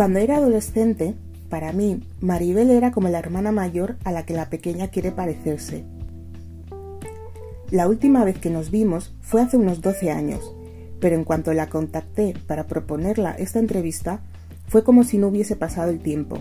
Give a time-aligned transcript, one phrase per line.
[0.00, 1.14] Cuando era adolescente,
[1.50, 5.84] para mí, Maribel era como la hermana mayor a la que la pequeña quiere parecerse.
[7.70, 10.54] La última vez que nos vimos fue hace unos 12 años,
[11.00, 14.22] pero en cuanto la contacté para proponerla esta entrevista,
[14.68, 16.38] fue como si no hubiese pasado el tiempo.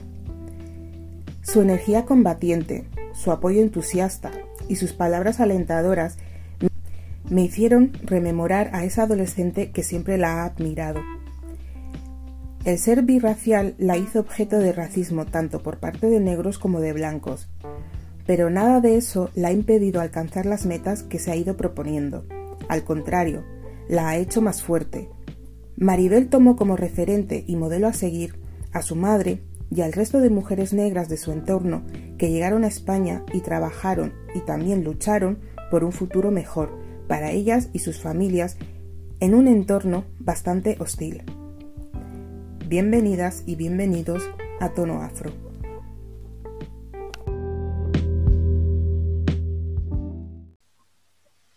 [1.41, 4.31] Su energía combatiente, su apoyo entusiasta
[4.69, 6.15] y sus palabras alentadoras
[7.29, 11.01] me hicieron rememorar a esa adolescente que siempre la ha admirado.
[12.69, 16.93] El ser birracial la hizo objeto de racismo tanto por parte de negros como de
[16.93, 17.49] blancos,
[18.27, 22.27] pero nada de eso la ha impedido alcanzar las metas que se ha ido proponiendo.
[22.67, 23.43] Al contrario,
[23.87, 25.09] la ha hecho más fuerte.
[25.77, 28.35] Maribel tomó como referente y modelo a seguir
[28.71, 31.81] a su madre y al resto de mujeres negras de su entorno
[32.19, 35.39] que llegaron a España y trabajaron y también lucharon
[35.71, 38.57] por un futuro mejor para ellas y sus familias
[39.19, 41.23] en un entorno bastante hostil.
[42.69, 45.31] Bienvenidas y bienvenidos a Tono Afro.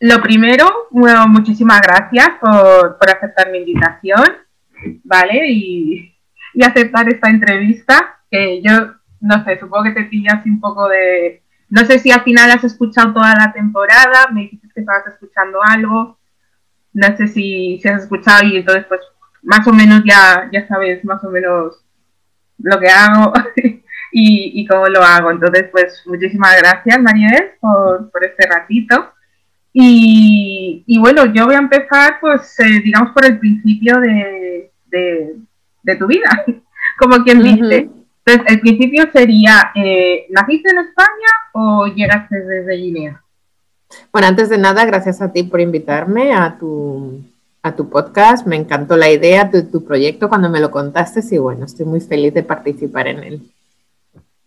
[0.01, 4.25] Lo primero, muchísimas gracias por, aceptar mi invitación,
[5.05, 5.51] ¿vale?
[5.51, 6.15] Y,
[6.65, 11.43] aceptar esta entrevista, que yo, no sé, supongo que te pillas un poco de...
[11.69, 15.59] No sé si al final has escuchado toda la temporada, me dijiste que estabas escuchando
[15.63, 16.19] algo,
[16.95, 19.03] no sé si has escuchado y entonces pues
[19.43, 21.83] más o menos ya, ya sabes más o menos
[22.59, 23.33] lo que hago
[24.13, 25.31] y, y, cómo lo hago.
[25.31, 29.13] Entonces, pues muchísimas gracias, Mariel, por, por este ratito.
[29.73, 35.97] Y, y, bueno, yo voy a empezar, pues, eh, digamos, por el principio de, de,
[35.97, 36.45] tu vida,
[36.99, 37.89] como quien dice.
[38.25, 43.23] Entonces, el principio sería, eh, ¿naciste en España o llegaste desde Guinea?
[44.13, 47.25] Bueno, antes de nada, gracias a ti por invitarme a tu,
[47.63, 48.47] a tu podcast.
[48.47, 52.01] Me encantó la idea de tu proyecto cuando me lo contaste y bueno, estoy muy
[52.01, 53.53] feliz de participar en él.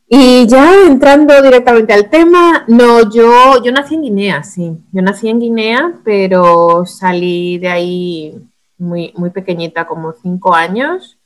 [0.07, 4.78] Y ya entrando directamente al tema, no, yo, yo nací en Guinea, sí.
[4.91, 8.47] Yo nací en Guinea, pero salí de ahí
[8.78, 11.17] muy, muy pequeñita, como cinco años.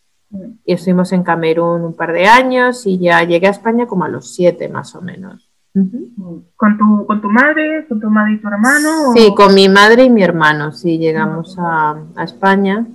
[0.64, 4.10] Y estuvimos en Camerún un par de años y ya llegué a España como a
[4.10, 5.49] los siete más o menos.
[6.56, 9.14] ¿Con, tu, ¿Con tu madre, con tu madre y tu hermano?
[9.14, 12.88] Sí, con mi madre y mi hermano, sí, llegamos a, a, España.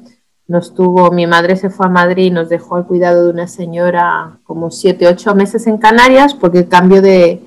[0.47, 3.49] Nos tuvo, mi madre se fue a Madrid y nos dejó al cuidado de una
[3.49, 7.43] señora como siete, ocho meses en Canarias, porque el cambio de,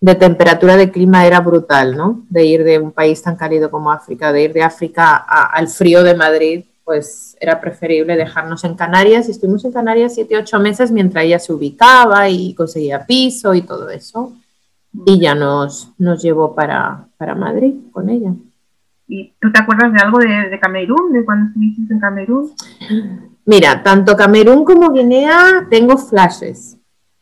[0.00, 2.24] de temperatura de clima era brutal, ¿no?
[2.30, 6.02] De ir de un país tan cálido como África, de ir de África al frío
[6.02, 9.28] de Madrid, pues era preferible dejarnos en Canarias.
[9.28, 13.62] Y estuvimos en Canarias siete, ocho meses mientras ella se ubicaba y conseguía piso y
[13.62, 14.32] todo eso
[14.92, 18.32] y ya nos, nos llevó para, para Madrid con ella.
[19.06, 22.52] ¿Y tú te acuerdas de algo de, de Camerún, de cuando estuviste en Camerún?
[23.44, 26.76] Mira, tanto Camerún como Guinea tengo flashes.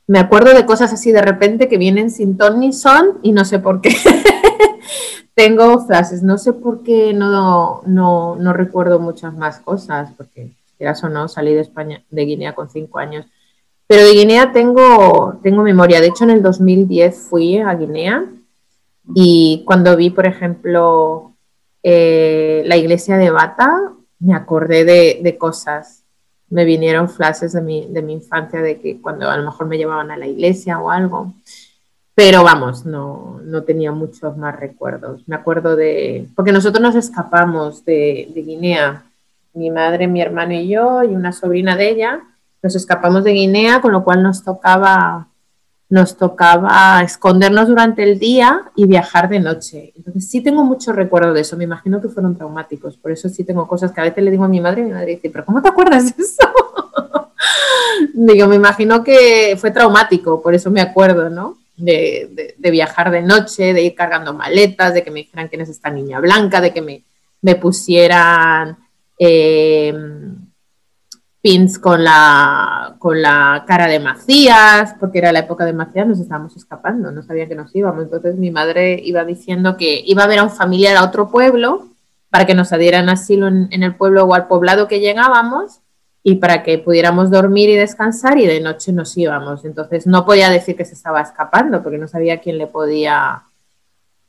[0.06, 3.45] Me acuerdo de cosas así de repente que vienen sin ton ni son y no
[3.45, 3.91] sé por qué.
[5.35, 11.03] tengo flashes, no sé por qué no, no, no recuerdo muchas más cosas, porque quieras
[11.05, 13.27] o no, salí de España, de Guinea con cinco años
[13.88, 16.03] pero de Guinea tengo, tengo memoria.
[16.03, 18.26] De hecho, en el 2010 fui a Guinea
[19.15, 21.32] y cuando vi, por ejemplo,
[21.82, 26.04] eh, la iglesia de Bata, me acordé de, cosas.
[26.50, 29.78] Me vinieron flashes de mi, de mi infancia, de que cuando a lo mejor me
[29.78, 31.32] llevaban a la iglesia o algo.
[32.15, 35.26] Pero vamos, no, no tenía muchos más recuerdos.
[35.26, 36.28] Me acuerdo de...
[36.37, 39.05] Porque nosotros nos escapamos de, de Guinea,
[39.55, 42.28] mi madre, mi hermano y yo, y una sobrina de ella
[42.62, 45.28] nos escapamos de Guinea, con lo cual nos tocaba,
[45.88, 49.92] nos tocaba escondernos durante el día y viajar de noche.
[49.96, 53.44] Entonces sí tengo mucho recuerdo de eso, me imagino que fueron traumáticos, por eso sí
[53.44, 55.44] tengo cosas que a veces le digo a mi madre y mi madre dice, pero
[55.44, 56.42] ¿cómo te acuerdas de eso?
[58.14, 61.58] digo, me imagino que fue traumático, por eso me acuerdo, ¿no?
[61.76, 65.90] De, viajar de noche, de ir cargando maletas, de que me dijeran quién es esta
[65.90, 67.04] niña blanca, de que me,
[67.40, 68.76] me pusieran...
[69.16, 69.94] Eh,
[71.40, 76.20] pins con la, con la cara de Macías, porque era la época de Macías, nos
[76.20, 78.05] estábamos escapando, no sabía que nos íbamos.
[78.05, 81.88] Entonces mi madre iba diciendo que iba a ver a un familiar a otro pueblo
[82.31, 85.81] para que nos dieran asilo en, el pueblo o al poblado que llegábamos
[86.23, 89.64] y para que pudiéramos dormir y descansar y de noche nos íbamos.
[89.64, 93.44] Entonces no podía decir que se estaba escapando porque no sabía quién le podía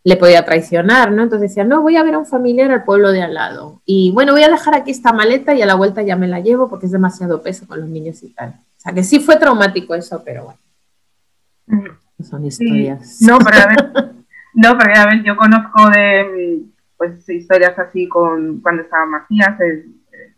[0.09, 1.21] le podía traicionar, ¿no?
[1.21, 3.81] Entonces decía, no, voy a ver a un familiar al pueblo de al lado.
[3.85, 6.39] Y bueno, voy a dejar aquí esta maleta y a la vuelta ya me la
[6.39, 8.49] llevo porque es demasiado peso con los niños y tal.
[8.49, 11.93] O sea, que sí fue traumático eso, pero bueno.
[12.27, 13.21] Son historias.
[13.21, 13.93] No, pero a ver,
[14.55, 16.63] no, pero a ver, yo conozco de
[16.97, 19.57] pues historias así con cuando estaba Macías,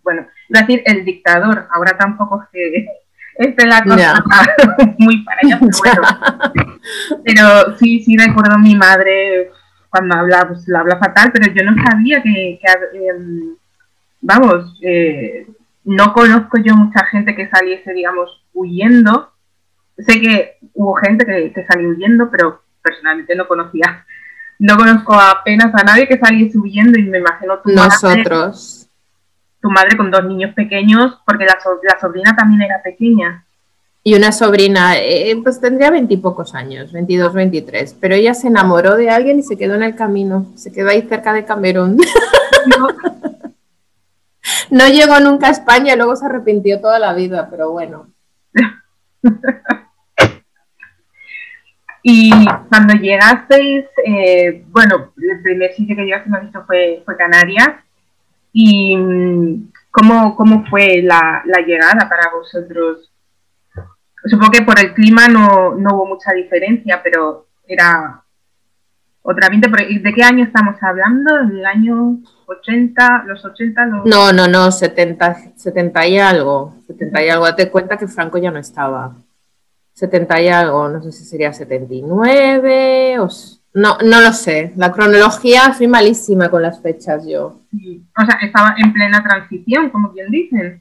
[0.04, 2.86] bueno, iba a decir el dictador, ahora tampoco es que,
[3.36, 4.24] esté la cosa
[5.00, 6.82] muy para ella, pero bueno.
[7.24, 9.50] pero sí, sí recuerdo a mi madre
[9.92, 12.60] cuando habla, pues la habla fatal, pero yo no sabía que,
[12.94, 13.56] em,
[14.22, 15.46] vamos, eh,
[15.84, 19.34] no conozco yo mucha gente que saliese, digamos, huyendo.
[19.98, 24.06] Sé que hubo gente que, que salió huyendo, pero personalmente no conocía,
[24.60, 28.88] no conozco apenas a nadie que saliese huyendo y me imagino tu Nosotros.
[29.62, 33.44] tu madre con dos niños pequeños, porque la, la sobrina también era pequeña.
[34.04, 39.12] Y una sobrina, eh, pues tendría veintipocos años, 22, 23, pero ella se enamoró de
[39.12, 41.98] alguien y se quedó en el camino, se quedó ahí cerca de Camerún.
[44.72, 48.08] no llegó nunca a España y luego se arrepintió toda la vida, pero bueno.
[52.02, 52.32] y
[52.70, 57.70] cuando llegasteis, eh, bueno, el primer sitio que llegaste, me visto, fue, Canarias.
[58.52, 63.11] ¿Y mm, cómo, cómo fue la llegada para vosotros?
[64.26, 68.24] Supongo que por el clima no, no hubo mucha diferencia, pero era
[69.24, 69.70] otra ambiente.
[70.00, 71.48] ¿De qué año estamos hablando?
[71.48, 73.86] ¿Del año 80, los 80?
[74.06, 76.76] No, no, no, 70, 70 y algo.
[76.88, 77.46] 70 y algo.
[77.46, 79.16] Date cuenta que Franco ya no estaba.
[79.94, 83.30] 70 y algo, no sé si sería 79 o...
[83.74, 84.74] No, no lo sé.
[84.76, 87.62] La cronología, soy malísima con las fechas yo.
[88.18, 90.81] O sea, estaba en plena transición, como bien dicen.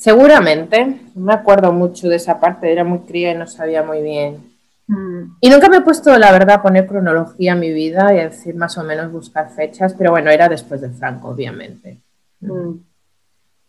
[0.00, 4.00] Seguramente, no me acuerdo mucho de esa parte, era muy cría y no sabía muy
[4.00, 4.38] bien.
[4.86, 5.36] Mm.
[5.42, 8.30] Y nunca me he puesto, la verdad, a poner cronología en mi vida y a
[8.30, 11.98] decir más o menos buscar fechas, pero bueno, era después de Franco, obviamente.
[12.40, 12.76] Mm.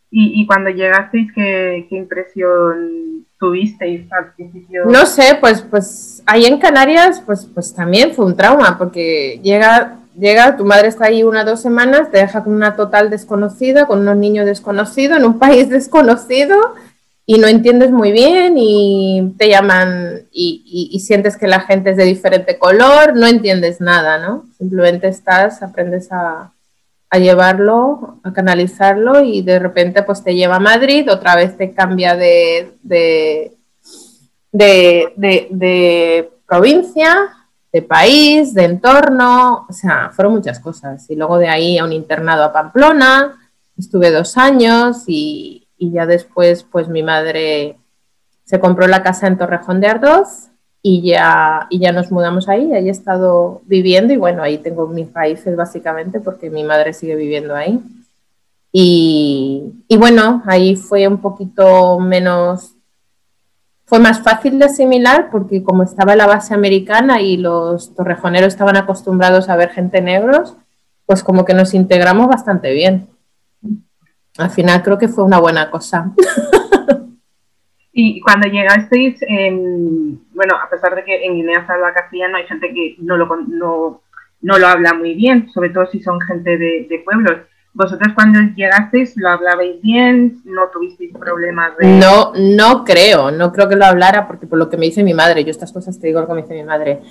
[0.10, 4.86] ¿Y, cuando llegasteis, qué, impresión tuvisteis al principio?
[4.86, 10.01] No sé, pues, pues ahí en Canarias, pues, pues también fue un trauma, porque llega
[10.18, 13.86] llega, tu madre está ahí una o dos semanas, te deja con una total desconocida,
[13.86, 16.58] con unos niños desconocidos, en un país desconocido
[17.26, 22.04] y no entiendes muy bien y te llaman y, sientes que la gente es de
[22.04, 24.46] diferente color, no entiendes nada, ¿no?
[24.58, 26.52] Simplemente estás, aprendes a,
[27.18, 32.16] llevarlo, a canalizarlo y de repente pues te lleva a Madrid, otra vez te cambia
[32.16, 33.58] de, de,
[34.54, 37.41] de provincia
[37.72, 41.10] de país, de entorno, o sea, fueron muchas cosas.
[41.10, 43.38] Y luego de ahí a un internado a Pamplona,
[43.78, 47.76] estuve dos años y, ya después pues mi madre
[48.44, 50.50] se compró la casa en Torrejón de Ardoz
[50.84, 54.88] y ya, y ya nos mudamos ahí, ahí he estado viviendo y bueno, ahí tengo
[54.88, 57.80] mis raíces básicamente porque mi madre sigue viviendo ahí.
[58.72, 62.76] Y, y bueno, ahí fue un poquito menos
[63.92, 68.78] fue más fácil de asimilar porque como estaba la base americana y los torrejoneros estaban
[68.78, 70.56] acostumbrados a ver gente negros,
[71.06, 73.10] pues como que nos integramos bastante bien.
[74.38, 76.10] Al final creo que fue una buena cosa.
[77.94, 79.20] Y cuando llegasteis,
[80.34, 84.02] bueno, a pesar de que en Guinea habla castellano, hay gente que no lo, no,
[84.40, 87.40] no lo habla muy bien, sobre todo si son gente de, de pueblos.
[87.74, 90.42] ¿Vosotros cuando llegasteis lo hablabais bien?
[90.44, 91.88] ¿No tuvisteis problemas de...?
[91.88, 95.14] No, no creo, no creo que lo hablara porque por lo que me dice mi
[95.14, 97.02] madre, yo estas cosas te digo lo que me dice mi madre,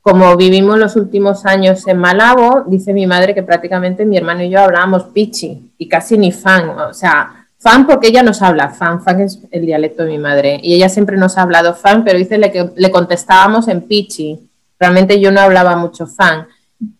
[0.00, 4.50] como vivimos los últimos años en Malabo, dice mi madre que prácticamente mi hermano y
[4.50, 9.00] yo hablábamos pichi y casi ni fan, o sea, fan porque ella nos habla, fan,
[9.02, 12.18] fan es el dialecto de mi madre y ella siempre nos ha hablado fan, pero
[12.18, 14.50] dice que le contestábamos en pichi,
[14.80, 16.46] realmente yo no hablaba mucho fan.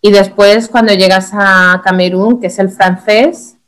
[0.00, 3.58] Y después cuando llegas a Camerún, que es el francés,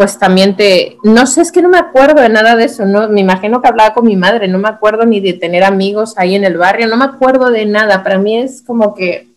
[0.00, 3.10] pues también te, no sé, es que no me acuerdo de nada de eso, no,
[3.10, 6.34] me imagino que hablaba con mi madre, no me acuerdo ni de tener amigos ahí
[6.34, 9.28] en el barrio, no me acuerdo de nada, para mí es como que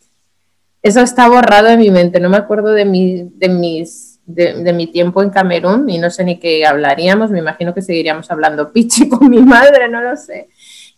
[0.81, 4.87] eso está borrado de mi mente, no me acuerdo de, mi, de, mis, de, mi
[4.87, 9.09] tiempo en Camerún y no sé ni qué hablaríamos, me imagino que seguiríamos hablando pichi
[9.09, 10.47] con mi madre, no lo sé.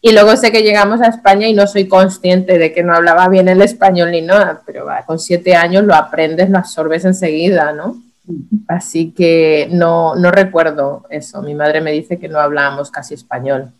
[0.05, 3.27] Y luego sé que llegamos a España y no soy consciente de que no hablaba
[3.27, 8.03] bien el español ni nada, pero con siete años lo aprendes, lo absorbes enseguida, ¿no?
[8.67, 11.41] Así que no, no recuerdo eso.
[11.41, 13.71] Mi madre me dice que no hablábamos casi español.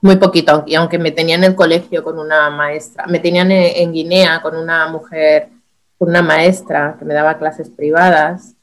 [0.00, 3.92] Muy poquito, y aunque me tenían en el colegio con una maestra, me tenían en
[3.92, 5.48] Guinea con una mujer,
[5.98, 8.54] con una maestra que me daba clases privadas,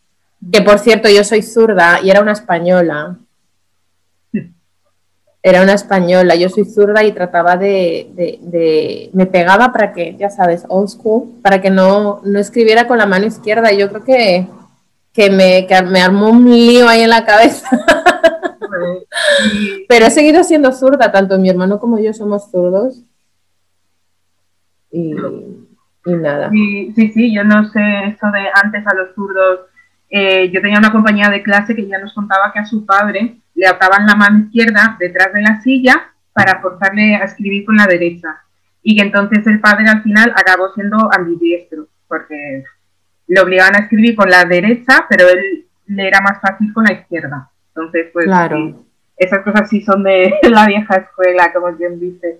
[0.51, 3.15] que por cierto yo soy zurda y era una española,
[5.41, 10.65] era una española, yo soy zurda y trataba de, me pegaba para que, ya sabes,
[10.67, 13.71] old school, para que no, no escribiera con la mano izquierda.
[13.71, 14.47] Y yo creo que,
[15.13, 17.69] que, me, me armó un lío ahí en la cabeza.
[19.87, 23.01] Pero he seguido siendo zurda, tanto mi hermano como yo somos zurdos.
[24.91, 25.15] Y,
[26.05, 26.49] y nada.
[26.49, 29.61] Sí, sí, sí, yo no sé eso de antes a los zurdos
[30.09, 33.37] eh, yo tenía una compañía de clase que ya nos contaba que a su padre
[33.59, 37.87] le ataban la mano izquierda detrás de la silla para forzarle a escribir con la
[37.87, 38.41] derecha.
[38.81, 42.63] Y que entonces el padre al final acabó siendo ambidiestro, porque
[43.27, 46.93] le obligaban a escribir con la derecha, pero él le era más fácil con la
[46.93, 47.49] izquierda.
[47.75, 48.85] Entonces, pues claro.
[49.17, 52.39] esas cosas sí son de la vieja escuela, como quien dice.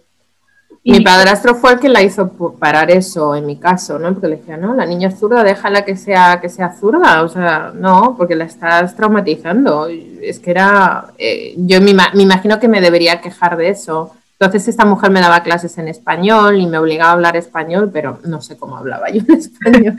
[0.83, 4.13] Mi padrastro fue el que la hizo parar eso, en mi caso, ¿no?
[4.13, 7.21] Porque le decía, no, la niña es zurda, déjala que sea, que sea zurda.
[7.24, 9.88] O sea, no, porque la estás traumatizando.
[9.88, 14.15] Es que era, eh, yo me, me, imagino que me debería quejar de eso.
[14.39, 18.19] Entonces esta mujer me daba clases en español y me obligaba a hablar español, pero
[18.24, 19.95] no sé cómo hablaba yo en español.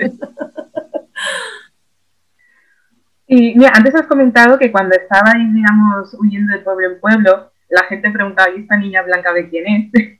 [3.26, 7.84] y mira, antes has comentado que cuando estabais, digamos, huyendo de pueblo en pueblo, la
[7.84, 10.19] gente preguntaba, ¿y esta niña blanca de quién es?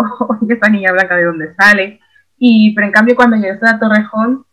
[0.20, 2.00] o esta niña blanca de dónde sale.
[2.38, 4.44] Y, pero en cambio, cuando llegaste a Torrejón,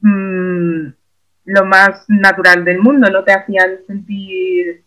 [0.00, 0.88] mmm,
[1.44, 4.84] lo más natural del mundo, no te hacían sentir.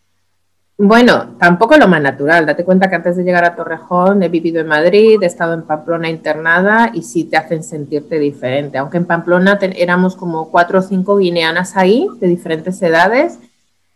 [0.77, 2.45] Bueno, tampoco lo más natural.
[2.45, 5.63] Date cuenta que antes de llegar a Torrejón he vivido en Madrid, he estado en
[5.63, 8.77] Pamplona internada y sí te hacen sentirte diferente.
[8.77, 13.39] Aunque en Pamplona éramos como cuatro o cinco guineanas ahí, de diferentes edades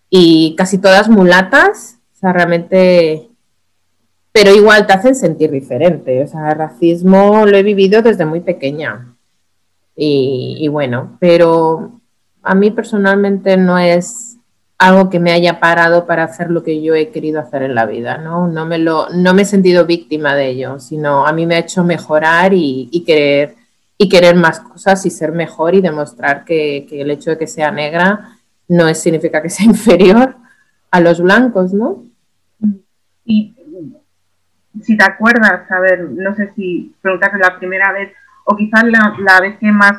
[0.09, 1.99] y casi todas mulatas.
[2.13, 3.27] O sea, realmente
[4.37, 6.23] pero igual te hacen sentir diferente.
[6.23, 9.15] O sea, el racismo lo he vivido desde muy pequeña.
[9.95, 11.99] Y, bueno, pero
[12.43, 14.37] a mí personalmente no es
[14.77, 17.87] algo que me haya parado para hacer lo que yo he querido hacer en la
[17.87, 18.47] vida, ¿no?
[18.47, 21.59] No me, lo, no me he sentido víctima de ello, sino a mí me ha
[21.59, 23.55] hecho mejorar y, querer,
[23.97, 27.71] y querer más cosas y ser mejor y demostrar que, el hecho de que sea
[27.71, 30.35] negra no significa que sea inferior
[30.91, 32.03] a los blancos, ¿no?
[33.25, 33.56] Y
[34.83, 38.11] si te acuerdas, a ver, no sé si preguntaste la primera vez
[38.45, 39.93] o quizás la, vez que más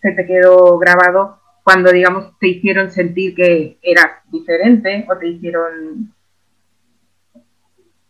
[0.00, 6.14] se te quedó grabado cuando, digamos, te hicieron sentir que eras diferente o te hicieron...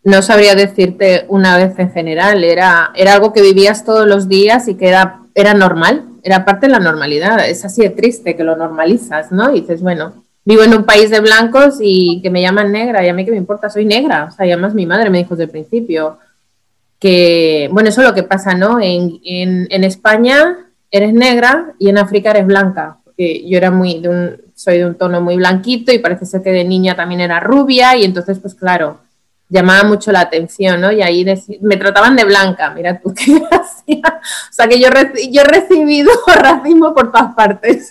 [0.03, 4.69] No sabría decirte una vez en general, era, era algo que vivías todos los días
[4.69, 7.47] y que era, era normal, era parte de la normalidad.
[7.47, 9.51] Es así de triste que lo normalizas, ¿no?
[9.51, 13.09] Y dices, bueno, vivo en un país de blancos y que me llaman negra, y
[13.09, 15.35] a mí que me importa, soy negra, o sea, y además mi madre me dijo
[15.35, 16.19] desde el principio
[16.99, 18.79] que, bueno, eso es lo que pasa, ¿no?
[18.81, 20.59] En, España
[20.91, 24.03] eres negra y en África eres blanca, porque yo era muy,
[24.55, 27.97] soy de un tono muy blanquito y parece ser que de niña también era rubia,
[27.97, 28.99] y entonces, pues claro,
[29.51, 30.91] llamaba mucho la atención, ¿no?
[30.93, 31.27] Y ahí
[31.61, 34.21] me trataban de blanca, mira tú qué gracia.
[34.21, 34.89] O sea que yo,
[35.31, 37.91] yo he recibido racismo por todas partes.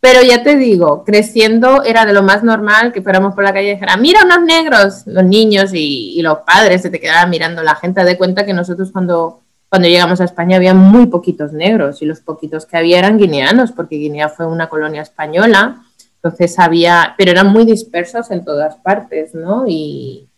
[0.00, 3.68] Pero ya te digo, creciendo era de lo más normal que fuéramos por la calle
[3.68, 7.62] y dijera, mira unos negros, los niños y, los padres se te quedaban mirando.
[7.62, 12.02] La gente de cuenta que nosotros cuando, cuando llegamos a España había muy poquitos negros
[12.02, 15.82] y los poquitos que había eran guineanos, porque Guinea fue una colonia española.
[16.22, 19.64] Entonces había, pero eran muy dispersos en todas partes, ¿no?
[19.68, 20.28] Y,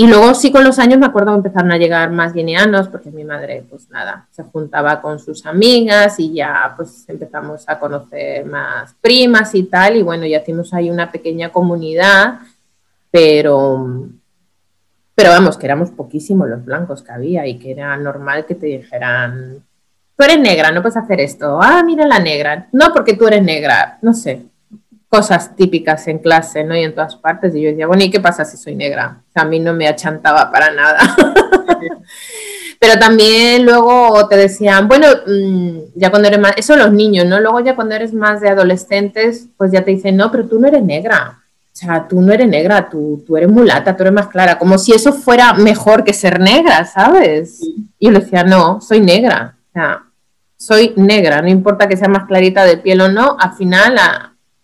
[0.00, 3.10] y luego sí con los años me acuerdo que empezaron a llegar más guineanos porque
[3.10, 8.46] mi madre pues nada, se juntaba con sus amigas y ya pues empezamos a conocer
[8.46, 12.38] más primas y tal y bueno, ya hicimos ahí una pequeña comunidad,
[13.10, 14.08] pero
[15.14, 18.68] pero vamos, que éramos poquísimos los blancos que había y que era normal que te
[18.68, 19.62] dijeran,
[20.16, 23.42] tú eres negra, no puedes hacer esto, ah, mira la negra, no porque tú eres
[23.42, 24.46] negra, no sé,
[25.10, 26.74] cosas típicas en clase, ¿no?
[26.76, 27.54] Y en todas partes.
[27.54, 29.22] Y yo decía, bueno, ¿y qué pasa si soy negra?
[29.34, 30.98] a mí no me achantaba para nada.
[32.78, 37.40] Pero también luego te decían, bueno, mm, ya cuando eres más, eso los niños, ¿no?
[37.40, 40.68] Luego ya cuando eres más de adolescentes, pues ya te dicen, no, pero tú no
[40.68, 41.42] eres negra.
[41.72, 44.58] O sea, tú no eres negra, tú, tú eres mulata, tú eres más clara.
[44.58, 47.60] Como si eso fuera mejor que ser negra, ¿sabes?
[47.98, 49.56] Y yo le decía, no, soy negra.
[49.68, 50.04] O sea,
[50.56, 53.98] soy negra, no importa que sea más clarita de piel o no, al final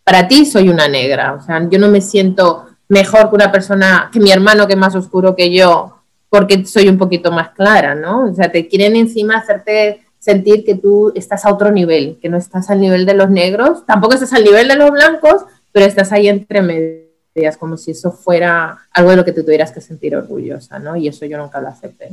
[0.06, 4.08] para ti soy una negra, o sea, yo no me siento mejor que una persona,
[4.12, 7.96] que mi hermano que es más oscuro que yo, porque soy un poquito más clara,
[7.96, 8.30] ¿no?
[8.30, 12.36] O sea, te quieren encima hacerte sentir que tú estás a otro nivel, que no
[12.36, 16.12] estás al nivel de los negros, tampoco estás al nivel de los blancos, pero estás
[16.12, 20.14] ahí entre medias, como si eso fuera algo de lo que te tuvieras que sentir
[20.14, 20.94] orgullosa, ¿no?
[20.94, 22.10] Y eso yo nunca lo acepté.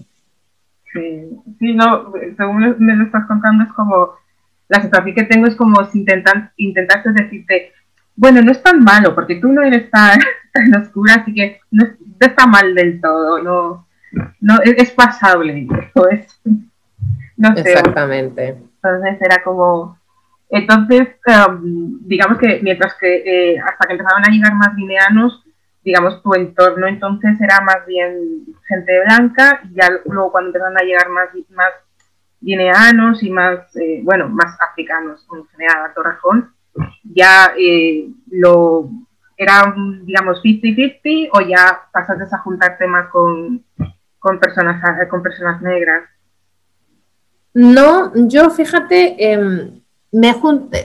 [0.91, 4.13] Sí, sí, no, según me lo estás contando, es como,
[4.67, 7.71] la situación que tengo es como si intentan, intentaste decirte,
[8.15, 10.20] bueno, no es tan malo, porque tú no eres tan,
[10.82, 11.86] oscura, así que no,
[12.20, 13.88] está mal del todo, no,
[14.39, 15.67] no es, pasable,
[16.12, 16.41] es,
[17.38, 17.62] no sé.
[17.62, 18.58] Exactamente.
[18.75, 19.98] Entonces era como,
[20.50, 21.08] entonces,
[21.48, 25.43] um, digamos que mientras que eh, hasta que empezaron a llegar más guineanos,
[25.84, 30.84] digamos, tu entorno entonces era más bien gente blanca, y ya luego cuando empezaron a
[30.84, 31.72] llegar más, más
[32.39, 36.52] guineanos y más, eh, bueno, más africanos en general a Torrejón,
[37.03, 38.89] ya eh, lo
[39.37, 43.63] era, digamos, 50-50 o ya pasaste a juntarte más con,
[44.19, 46.03] con, personas, con personas negras?
[47.53, 50.35] No, yo fíjate, em, me,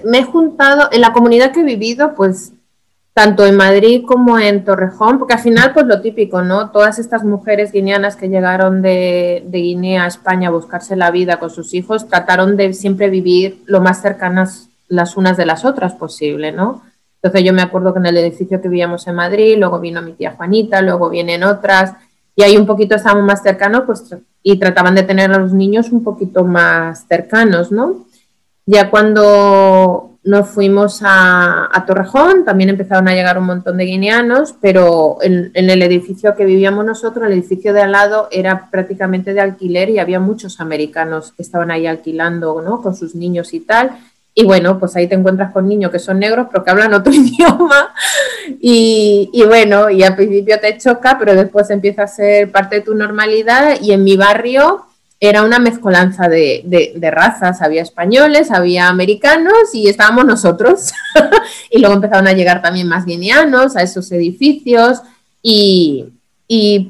[0.04, 2.52] me he juntado, en la comunidad que he vivido, pues
[3.18, 6.70] tanto en Madrid como en Torrejón, porque al final, pues lo típico, ¿no?
[6.70, 11.50] Todas estas mujeres guineanas que llegaron de, Guinea a España a buscarse la vida con
[11.50, 16.52] sus hijos, trataron de siempre vivir lo más cercanas las unas de las otras posible,
[16.52, 16.82] ¿no?
[17.22, 20.12] Entonces yo me acuerdo que en el edificio que vivíamos en Madrid, luego vino mi
[20.12, 21.94] tía Juanita, luego vienen otras,
[22.36, 25.90] y ahí un poquito estábamos más cercanos, pues, y trataban de tener a los niños
[25.90, 28.06] un poquito más cercanos, ¿no?
[28.64, 35.18] Ya cuando nos fuimos a, Torrejón, también empezaron a llegar un montón de guineanos, pero
[35.22, 39.88] en, el edificio que vivíamos nosotros, el edificio de al lado, era prácticamente de alquiler
[39.90, 42.82] y había muchos americanos que estaban ahí alquilando, ¿no?
[42.82, 43.98] Con sus niños y tal.
[44.40, 47.12] Y bueno, pues ahí te encuentras con niños que son negros, pero que hablan otro
[47.12, 47.92] idioma.
[48.60, 52.82] Y, y, bueno, y al principio te choca, pero después empieza a ser parte de
[52.82, 53.80] tu normalidad.
[53.82, 54.86] Y en mi barrio,
[55.18, 60.92] era una mezcolanza de, razas, había españoles, había americanos y estábamos nosotros.
[61.72, 65.00] y luego empezaron a llegar también más guineanos a esos edificios
[65.42, 66.12] y,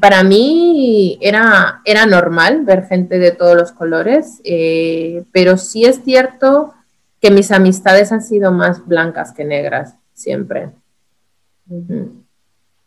[0.00, 6.02] para mí era, era, normal ver gente de todos los colores, eh, pero sí es
[6.04, 6.74] cierto
[7.20, 10.70] que mis amistades han sido más blancas que negras, siempre.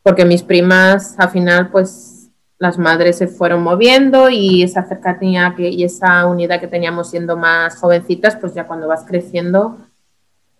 [0.03, 5.69] Porque mis primas, al final, pues las madres se fueron moviendo y esa cercanía que,
[5.69, 9.77] y esa unidad que teníamos siendo más jovencitas, pues ya cuando vas creciendo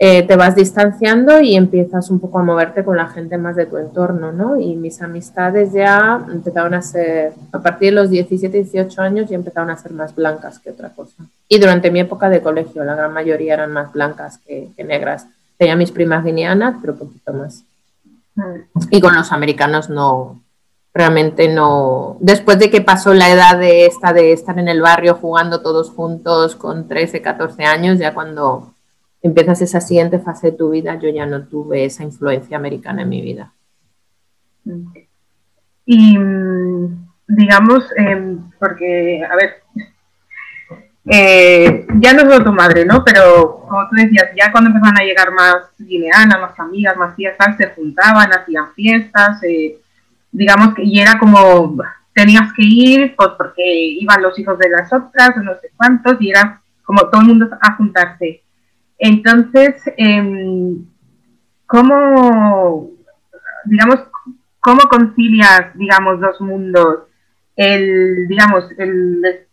[0.04, 3.68] eh, te vas distanciando y empiezas un poco a moverte con la gente más de
[3.68, 4.60] tu entorno, ¿no?
[4.60, 9.36] Y mis amistades ya empezaron a ser, a partir de los 17, 18 años ya
[9.36, 11.24] empezaron a ser más blancas que otra cosa.
[11.48, 15.28] Y durante mi época de colegio la gran mayoría eran más blancas que, que negras.
[15.60, 17.64] Tenía mis primas guineanas, pero un poquito más.
[18.34, 18.88] Mm.
[18.90, 20.42] Y con los americanos no,
[20.96, 25.14] realmente no, después de que pasó la edad de esta de estar en el barrio
[25.14, 28.74] jugando todos juntos con 13, 14 años, ya cuando
[29.22, 33.10] empiezas esa siguiente fase de tu vida, yo ya no tuve esa influencia americana en
[33.10, 33.54] mi vida.
[35.86, 39.64] Y mm, digamos, em, porque, a ver,
[41.06, 43.04] eh, ya no solo tu madre, ¿no?
[43.04, 47.58] Pero como tú decías, ya cuando empezaban a llegar más guineanas, más amigas, más fiestas,
[47.58, 49.78] se juntaban, hacían fiestas, eh,
[50.32, 51.78] digamos que, y era como,
[52.14, 56.30] tenías que ir pues, porque iban los hijos de las otras, no sé cuántos, y
[56.30, 58.44] era como todo el mundo a juntarse.
[59.04, 60.78] Entonces, eh,
[61.66, 62.92] ¿cómo,
[63.66, 64.00] digamos,
[64.60, 67.08] cómo concilias, digamos, dos mundos?
[67.56, 69.48] El, digamos, el,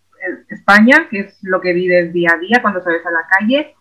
[0.51, 3.75] España, que es lo que vives día a día cuando sales a la calle,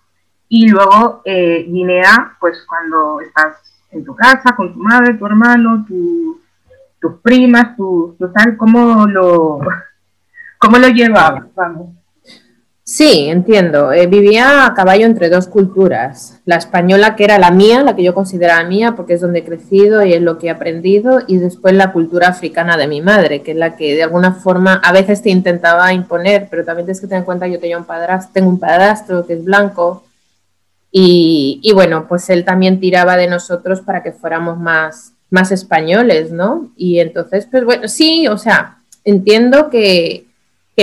[0.47, 3.57] y luego eh, Guinea, pues cuando estás
[3.91, 6.39] en tu casa, con tu madre, tu hermano, tu,
[7.01, 9.59] tus primas, tu, tal, ¿cómo lo,
[10.59, 11.53] cómo lo llevabas?
[11.55, 11.96] Vamos.
[12.89, 13.91] Sí, entiendo.
[13.91, 16.39] Eh, vivía a caballo entre dos culturas.
[16.45, 19.43] La española, que era la mía, la que yo consideraba mía, porque es donde he
[19.43, 23.41] crecido y es lo que he aprendido, y después la cultura africana de mi madre,
[23.41, 27.01] que es la que de alguna forma a veces te intentaba imponer, pero también tienes
[27.01, 30.05] que tener en cuenta que yo tengo un padrastro, tengo un padrastro que es blanco,
[30.89, 36.31] y, y bueno, pues él también tiraba de nosotros para que fuéramos más más españoles,
[36.31, 36.71] ¿no?
[36.77, 40.26] Y entonces, pues bueno, sí, o sea, entiendo que,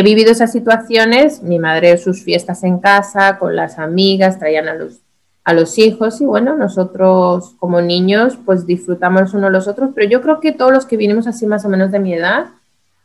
[0.01, 4.75] he vivido esas situaciones, mi madre sus fiestas en casa, con las amigas, traían a
[4.75, 5.01] los,
[5.45, 10.21] a los hijos y bueno, nosotros como niños pues disfrutamos unos los otros, pero yo
[10.21, 12.47] creo que todos los que vinimos así más o menos de mi edad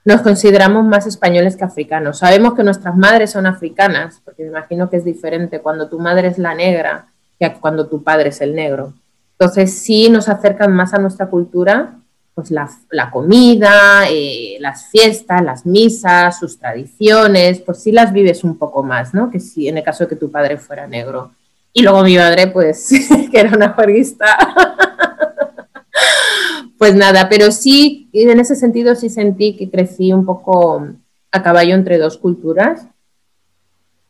[0.04, 2.20] nos consideramos más españoles que africanos.
[2.20, 6.30] Sabemos que nuestras madres son africanas, porque me imagino que es diferente cuando tu madre
[6.30, 7.08] es la negra
[7.40, 8.94] que cuando tu padre es el negro.
[9.38, 11.99] Entonces sí nos acercan más a nuestra cultura,
[12.40, 18.58] pues la, comida, eh, las fiestas, las misas, sus tradiciones, pues sí las vives un
[18.58, 19.30] poco más, ¿no?
[19.30, 21.34] Que si en el caso de que tu padre fuera negro.
[21.74, 22.92] Y luego mi madre, pues,
[23.32, 24.26] que era una juerguista.
[26.78, 30.88] pues nada, pero sí, en ese sentido sí sentí que crecí un poco
[31.32, 32.86] a caballo entre dos culturas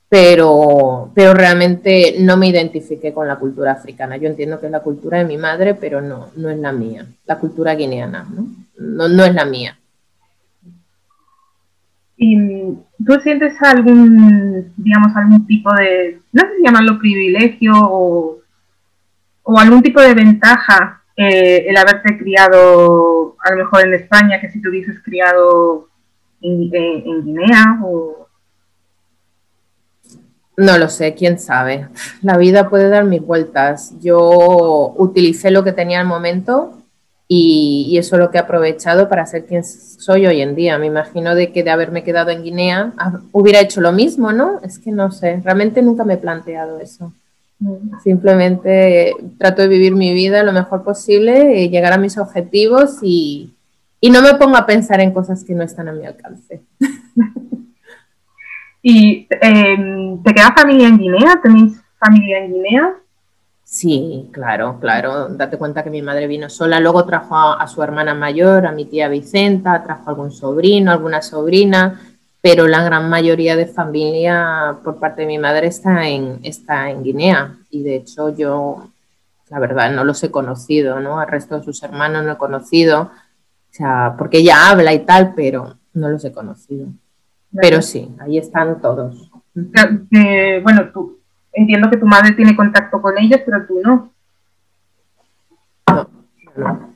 [0.10, 4.18] pero, pero realmente no me identifiqué con la cultura africana.
[4.18, 7.06] Yo entiendo que es la cultura de mi madre, pero no, no es la mía.
[7.28, 8.48] La cultura guineana, ¿no?
[8.76, 9.78] No, es la mía.
[12.18, 12.74] ¿Y
[13.06, 18.40] tú sientes algún, digamos, algún tipo de, no sé si llamarlo privilegio o,
[19.44, 24.50] o algún tipo de ventaja eh, el haberte criado a lo mejor en España que
[24.50, 25.88] si te hubieses criado
[26.42, 28.29] en, en Guinea o
[30.60, 31.88] No lo sé, quién sabe.
[32.22, 33.94] La vida puede dar mil vueltas.
[34.02, 36.74] Yo utilicé lo que tenía al momento
[37.30, 40.78] y, eso es lo que he aprovechado para ser quien soy hoy en día.
[40.78, 44.60] Me imagino de que de haberme quedado en Guinea ah, hubiera hecho lo mismo, ¿no?
[44.62, 47.14] Es que no sé, realmente nunca me he planteado eso.
[48.04, 53.54] Simplemente trato de vivir mi vida lo mejor posible, eh, llegar a mis objetivos y,
[54.02, 56.64] y no me pongo a pensar en cosas que no están a mi alcance.
[58.92, 61.40] ¿Y em, te queda familia en Guinea?
[61.44, 62.96] ¿Tenéis familia en Guinea?
[63.64, 65.28] Sí, claro, claro.
[65.30, 68.86] Date cuenta que mi madre vino sola, luego trajo a, su hermana mayor, a mi
[68.86, 72.02] tía Vicenta, trajo algún sobrino, alguna sobrina,
[72.42, 77.04] pero la gran mayoría de familia por parte de mi madre está en, está en
[77.04, 77.58] Guinea.
[77.70, 78.90] Y de hecho yo,
[79.52, 81.20] la verdad, no los he conocido, ¿no?
[81.20, 83.12] Al resto de sus hermanos no he conocido, o
[83.70, 86.88] sea, porque ella habla y tal, pero no los he conocido.
[87.54, 89.30] Pero sí, ahí están todos.
[89.54, 91.20] bueno, tú,
[91.52, 94.12] entiendo que tu madre tiene contacto con ellos, pero tú no.
[96.56, 96.90] No,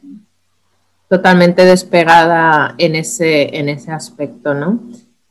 [1.07, 4.79] Totalmente despegada en ese, en ese aspecto, ¿no?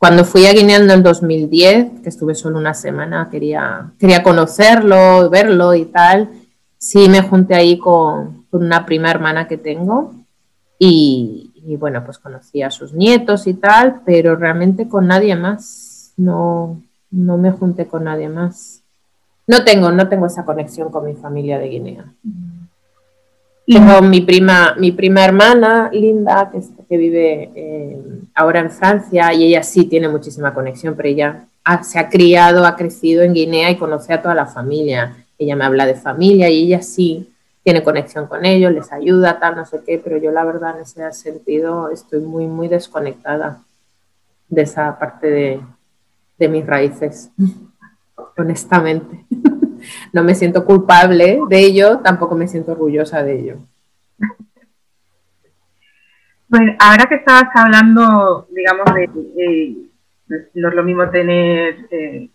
[0.02, 5.30] Cuando fui a Guinea en el 2010, que estuve solo una semana, quería, quería conocerlo,
[5.30, 6.28] verlo y tal,
[6.76, 10.12] sí me junté ahí con, una prima hermana que tengo
[10.76, 16.12] y, y, bueno, pues conocí a sus nietos y tal, pero realmente con nadie más,
[16.16, 18.82] no, no me junté con nadie más.
[19.46, 22.04] No tengo, no tengo esa conexión con mi familia de Guinea.
[23.66, 26.50] Tengo mi prima, mi prima hermana, Linda,
[26.88, 28.02] que, vive eh,
[28.34, 31.44] ahora en Francia, y ella sí tiene muchísima conexión, pero ella
[31.82, 35.16] se ha criado, ha crecido en Guinea y conoce a toda la familia.
[35.38, 37.31] Ella me habla de familia y ella sí
[37.62, 40.82] tiene conexión con ellos, les ayuda, tal, no sé qué, pero yo la verdad en
[40.82, 43.60] ese sentido estoy muy, muy desconectada
[44.48, 45.60] de esa parte de,
[46.38, 47.30] de mis raíces
[48.36, 49.24] honestamente.
[50.12, 53.56] no me siento culpable de ello, tampoco me siento orgullosa de ello.
[56.48, 59.76] Bueno, ahora que estabas hablando, digamos, de,
[60.54, 62.28] no es lo mismo tener, eh,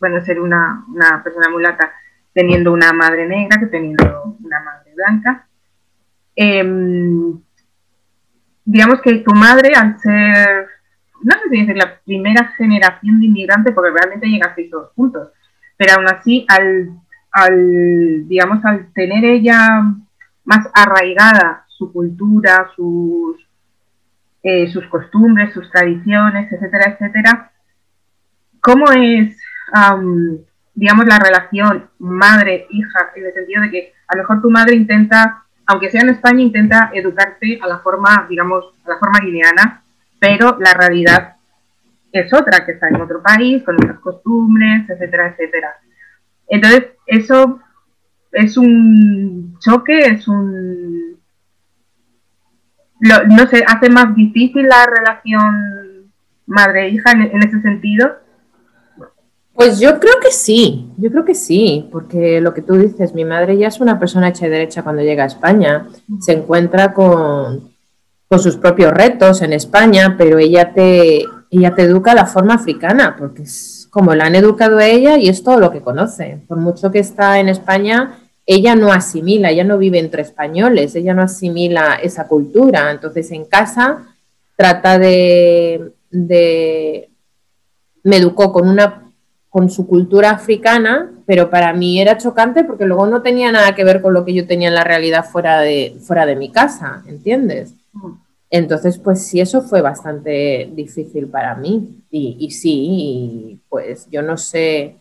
[0.00, 0.84] bueno, ser una,
[1.22, 1.92] persona mulata
[2.32, 5.46] teniendo una madre negra que teniendo una madre blanca.
[6.34, 7.40] Em,
[8.64, 10.68] digamos que tu madre, al ser
[11.22, 15.28] no sé si es la primera generación de inmigrantes, porque realmente llegasteis todos juntos,
[15.76, 16.90] pero aún así, al,
[17.30, 19.84] al, digamos, al tener ella
[20.44, 23.36] más arraigada su cultura, sus,
[24.42, 27.52] eh, sus costumbres, sus tradiciones, etcétera, etcétera,
[28.60, 29.38] ¿cómo es,
[30.74, 35.44] digamos, la relación madre-hija, en el sentido de que a lo mejor tu madre intenta,
[35.66, 39.82] aunque sea en España, intenta educarte a la forma, digamos, a la forma guineana,
[40.18, 41.36] pero la realidad
[42.12, 45.76] es otra, que está en otro país, con otras costumbres, etcétera, etcétera.
[46.48, 47.60] Entonces, eso
[48.32, 51.18] es un choque, es un...
[53.00, 56.12] no sé, hace más difícil la relación
[56.46, 58.18] madre-hija en, ese sentido.
[59.54, 63.24] Pues yo creo que sí, yo creo que sí, porque lo que tú dices, mi
[63.24, 65.88] madre ya es una persona hecha y derecha cuando llega a España,
[66.20, 67.70] se encuentra con,
[68.28, 72.54] con sus propios retos en España, pero ella te, ella te educa a la forma
[72.54, 76.40] africana, porque es como la han educado a ella y es todo lo que conoce.
[76.48, 81.12] Por mucho que está en España, ella no asimila, ella no vive entre españoles, ella
[81.12, 82.90] no asimila esa cultura.
[82.90, 83.98] Entonces en casa
[84.56, 87.10] trata de, de
[88.02, 89.01] me educó con una
[89.52, 93.84] con su cultura africana, pero para mí era chocante porque luego no tenía nada que
[93.84, 97.02] ver con lo que yo tenía en la realidad fuera de, fuera de mi casa,
[97.06, 97.74] ¿entiendes?
[98.48, 102.02] Entonces, pues sí, eso fue bastante difícil para mí.
[102.10, 104.96] Y, sí, pues yo no sé,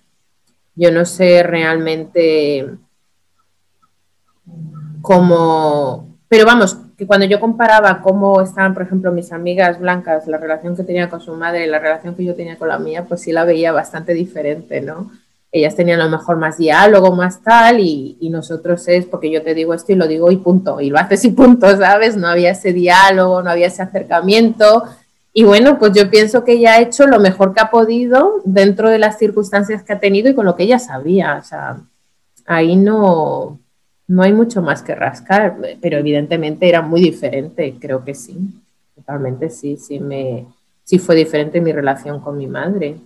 [0.75, 2.69] yo no sé realmente
[5.01, 10.37] cómo, pero vamos, que cuando yo comparaba cómo estaban, por ejemplo, mis amigas blancas, la
[10.37, 13.05] relación que tenía con su madre y la relación que yo tenía con la mía,
[13.07, 15.09] pues sí la veía bastante diferente, ¿no?
[15.51, 19.55] ellas tenían a lo mejor más diálogo, más tal, y, nosotros es porque yo te
[19.55, 22.15] digo esto y lo digo y punto, y lo haces y punto, ¿sabes?
[22.15, 24.83] No había ese diálogo, no había ese acercamiento.
[25.33, 28.91] Y bueno, pues yo pienso que ella ha hecho lo mejor que ha podido dentro
[28.91, 31.39] de las circunstancias que ha tenido y con lo que ella sabía.
[31.41, 31.77] O sea,
[32.45, 33.59] ahí no,
[34.11, 38.37] no hay mucho más que rascar, pero evidentemente era muy diferente, creo que sí,
[38.93, 40.47] totalmente sí, sí, me,
[40.83, 42.97] sí fue diferente mi relación con mi madre.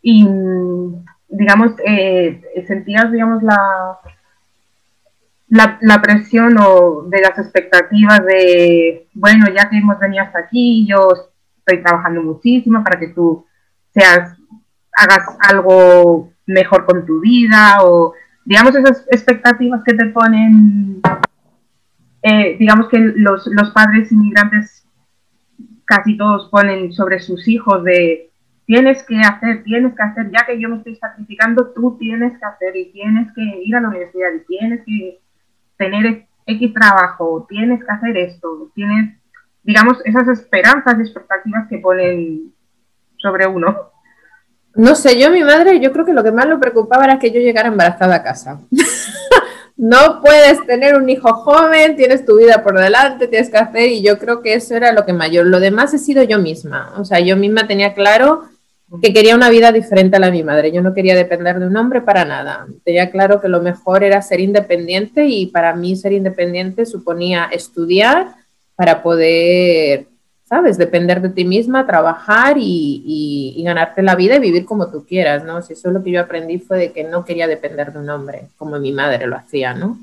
[0.00, 0.26] Y,
[1.28, 3.98] digamos, eh, sentías, digamos, la,
[5.82, 11.10] la, presión o de las expectativas de, bueno, ya que hemos venido hasta aquí, yo
[11.58, 13.44] estoy trabajando muchísimo para que tú
[13.92, 14.38] seas
[14.96, 17.82] hagas algo mejor con tu vida
[18.44, 21.00] digamos esas expectativas que te ponen,
[22.22, 24.86] eh, digamos que los, los padres inmigrantes
[25.84, 28.30] casi todos ponen sobre sus hijos de
[28.66, 32.44] tienes que hacer, tienes que hacer, ya que yo me estoy sacrificando, tú tienes que
[32.44, 35.20] hacer y tienes que ir a la universidad y tienes que
[35.76, 39.18] tener X trabajo, tienes que hacer esto, tienes,
[39.62, 42.52] digamos, esas esperanzas y expectativas que ponen
[43.16, 43.93] sobre uno.
[44.74, 47.30] No sé, yo mi madre, yo creo que lo que más lo preocupaba era que
[47.30, 48.60] yo llegara embarazada a casa.
[49.76, 54.02] no puedes tener un hijo joven, tienes tu vida por delante, tienes que hacer, y
[54.02, 55.46] yo creo que eso era lo que mayor.
[55.46, 56.92] Lo demás he sido yo misma.
[56.98, 58.44] O sea, yo misma tenía claro
[59.00, 60.72] que quería una vida diferente a la de mi madre.
[60.72, 62.66] Yo no quería depender de un hombre para nada.
[62.84, 68.34] Tenía claro que lo mejor era ser independiente y para mí ser independiente suponía estudiar
[68.76, 70.06] para poder
[70.44, 70.78] ¿sabes?
[70.78, 75.62] Depender de ti misma, trabajar y, ganarte la vida y vivir como tú quieras, ¿no?
[75.62, 78.10] Si eso es lo que yo aprendí fue de que no quería depender de un
[78.10, 79.98] hombre, como mi madre lo hacía, ¿no?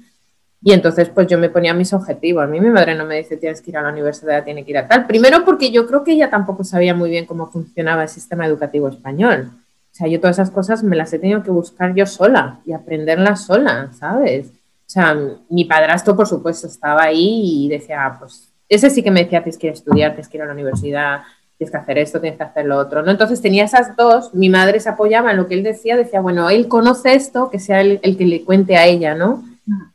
[0.64, 2.44] Y entonces, pues yo me ponía mis objetivos.
[2.44, 4.72] A mí mi madre no me dice tienes que ir a la universidad, tienes que
[4.72, 5.08] ir a tal.
[5.08, 8.88] Primero porque yo creo que ella tampoco sabía muy bien cómo funcionaba el sistema educativo
[8.88, 9.50] español.
[9.92, 12.74] O sea, yo todas esas cosas me las he tenido que buscar yo sola y
[12.74, 14.48] aprenderlas sola, ¿sabes?
[14.48, 15.18] O sea,
[15.50, 19.44] mi padrastro, por supuesto, estaba ahí y decía, ah, pues ese sí que me decía,
[19.44, 21.22] tienes que ir a estudiar, tienes que ir a la universidad,
[21.58, 23.12] tienes que hacer esto, tienes que hacer lo otro, ¿no?
[23.12, 26.50] Entonces tenía esas dos, mi madre se apoyaba en lo que él decía, decía, bueno,
[26.50, 29.44] él conoce esto, que sea él el que le cuente a ella, ¿no?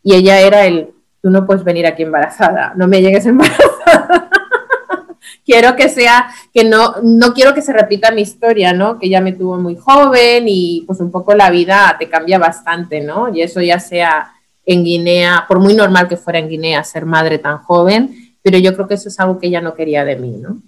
[0.03, 0.91] Y ella era el,
[1.23, 4.29] tú no puedes venir aquí embarazada, no me llegues embarazada.
[5.47, 8.99] quiero que sea, que no, no quiero que se repita mi historia, ¿no?
[8.99, 13.01] Que ella me tuvo muy joven y pues un poco la vida te cambia bastante,
[13.01, 13.35] ¿no?
[13.35, 14.33] Y eso ya sea
[14.67, 18.73] en Guinea, por muy normal que fuera en Guinea ser madre tan joven, pero yo
[18.75, 20.63] creo que eso es algo que ella no quería de mí, ¿no?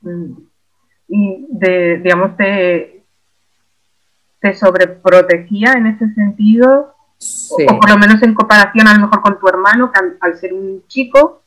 [0.00, 0.32] Mm.
[1.06, 3.04] Y, de, digamos, te,
[4.40, 7.64] te sobreprotegía en ese sentido, sí.
[7.68, 10.52] o, por lo menos en comparación a lo mejor con tu hermano, que al, ser
[10.54, 11.44] un chico.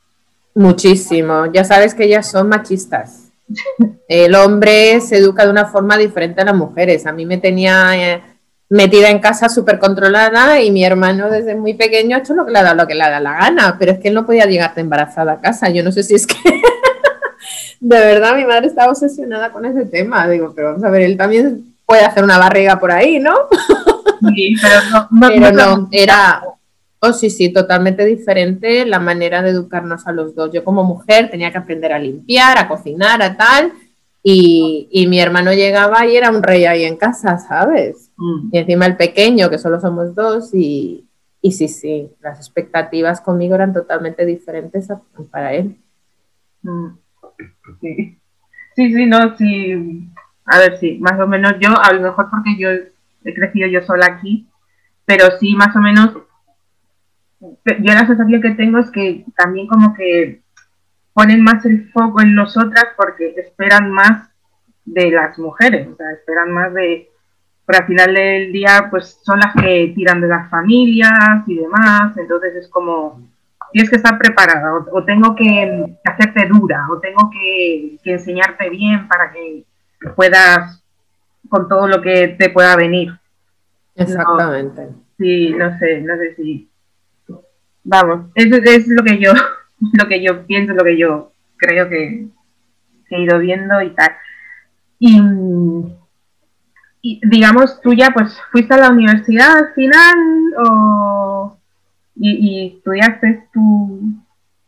[0.54, 3.34] Muchísimo, ya sabes que ellas son machistas.
[4.08, 7.06] El hombre se educa de una forma diferente a las mujeres.
[7.06, 7.92] A mí me tenía...
[7.98, 8.24] Eh,
[8.70, 12.52] metida en casa súper controlada y mi hermano desde muy pequeño ha hecho lo que
[12.52, 14.46] le ha dado lo que le da la gana, pero es que él no podía
[14.46, 15.70] llegar embarazada a casa.
[15.70, 16.36] Yo no sé si es que
[17.80, 20.28] de verdad mi madre estaba obsesionada con ese tema.
[20.28, 23.34] Digo, pero vamos a ver, él también puede hacer una barriga por ahí, ¿no?
[24.34, 26.42] Sí, pero no, pero no era,
[27.00, 30.50] oh sí, sí, totalmente diferente la manera de educarnos a los dos.
[30.52, 33.74] Yo como mujer tenía que aprender a limpiar, a cocinar, a tal,
[34.24, 38.05] y, y mi hermano llegaba y era un rey ahí en casa, ¿sabes?
[38.18, 38.50] Mm.
[38.52, 41.08] Y encima el pequeño, que solo somos dos, y,
[41.42, 44.88] y sí, sí, las expectativas conmigo eran totalmente diferentes
[45.32, 45.78] para él.
[46.62, 46.88] Mm.
[47.82, 48.18] Sí.
[48.76, 50.10] sí, sí, no, sí.
[50.46, 53.82] A ver, sí, más o menos yo, a lo mejor porque yo he crecido yo
[53.82, 54.48] sola aquí,
[55.06, 56.18] pero sí, más o menos,
[57.40, 60.42] yo la sensación que tengo es que también como que
[61.14, 64.30] ponen más el foco en nosotras porque esperan más
[64.86, 67.10] de las mujeres, o sea, esperan más de,
[67.66, 72.16] pero al final del día pues son las que tiran de las familias y demás,
[72.18, 73.22] entonces es como
[73.72, 79.32] tienes que estar preparada o, tengo que, hacerte dura o tengo que, enseñarte bien para
[79.32, 79.66] que
[80.16, 80.82] puedas
[81.50, 83.14] con todo lo que te pueda venir.
[83.96, 84.90] Exactamente.
[85.18, 86.70] sí, no sé, no sé si
[87.84, 89.34] vamos, eso es lo que yo
[89.94, 92.28] lo que yo pienso, lo que yo creo que,
[93.08, 94.12] que he ido viendo y tal.
[95.00, 95.20] Y
[97.24, 100.18] digamos, tú ya pues fuiste a la universidad al final
[100.58, 101.58] o,
[102.16, 104.14] y, estudiaste tu,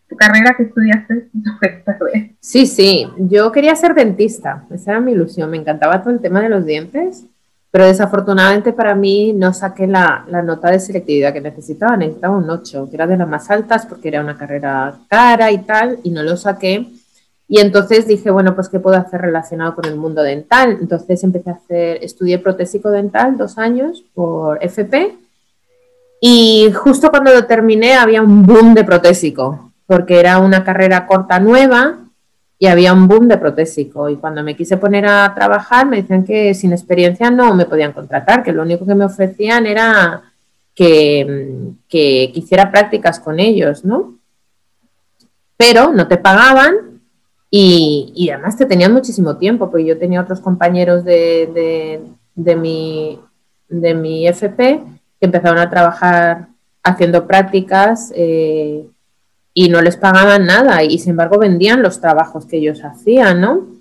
[0.07, 1.29] tu, carrera que estudiaste.
[2.39, 6.41] Sí, sí, yo quería ser dentista, esa era mi ilusión, me encantaba todo el tema
[6.41, 7.25] de los dientes,
[7.71, 12.49] pero desafortunadamente para mí no saqué la, la nota de selectividad que necesitaba, necesitaba un
[12.49, 16.11] 8, que era de las más altas porque era una carrera cara y tal, y
[16.11, 16.87] no lo saqué
[17.49, 20.77] y entonces dije, bueno, pues ¿qué puedo hacer relacionado con el mundo dental?
[20.81, 25.15] Entonces empecé a hacer, estudié protésico dental dos años por FP
[26.19, 31.39] y justo cuando lo terminé había un boom de protésico, porque era una carrera corta
[31.39, 31.99] nueva
[32.59, 34.09] y había un boom de protésico.
[34.09, 37.93] Y cuando me quise poner a trabajar me decían que sin experiencia no me podían
[37.93, 40.21] contratar, que lo único que me ofrecían era
[40.75, 44.15] que, que, que hiciera prácticas con ellos, ¿no?
[45.55, 46.96] Pero no te pagaban
[47.49, 52.01] y, además te tenían muchísimo tiempo, porque yo tenía otros compañeros de,
[52.35, 53.19] de, mi,
[53.69, 54.83] de mi FP
[55.19, 56.47] que empezaron a trabajar
[56.83, 58.85] haciendo prácticas eh,
[59.53, 63.77] y no les pagaban nada y sin embargo vendían los trabajos que ellos hacían, ¿no?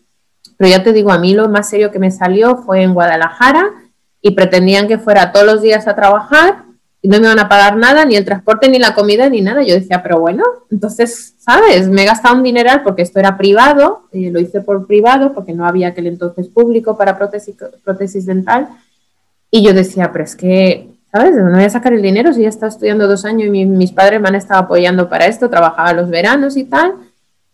[0.57, 3.71] pero ya te digo, a mí lo más serio que me salió fue en Guadalajara
[4.23, 6.66] y pretendían que fuera todos los días a trabajar y
[7.09, 9.63] no me iban a pagar nada, ni el transporte, ni la comida, ni nada.
[9.63, 11.89] Yo decía, pero bueno, entonces, ¿sabes?
[11.89, 15.53] Me he gastado un dineral porque esto era privado, y lo hice por privado porque
[15.53, 18.69] no había aquel entonces público para prótesis, prótesis dental.
[19.51, 21.35] Y yo decía, pero es que, ¿sabes?
[21.35, 23.93] ¿De dónde voy a sacar el dinero si ya estado estudiando dos años y mis
[23.93, 26.95] padres me han estado apoyando para esto, trabajaba los veranos y tal?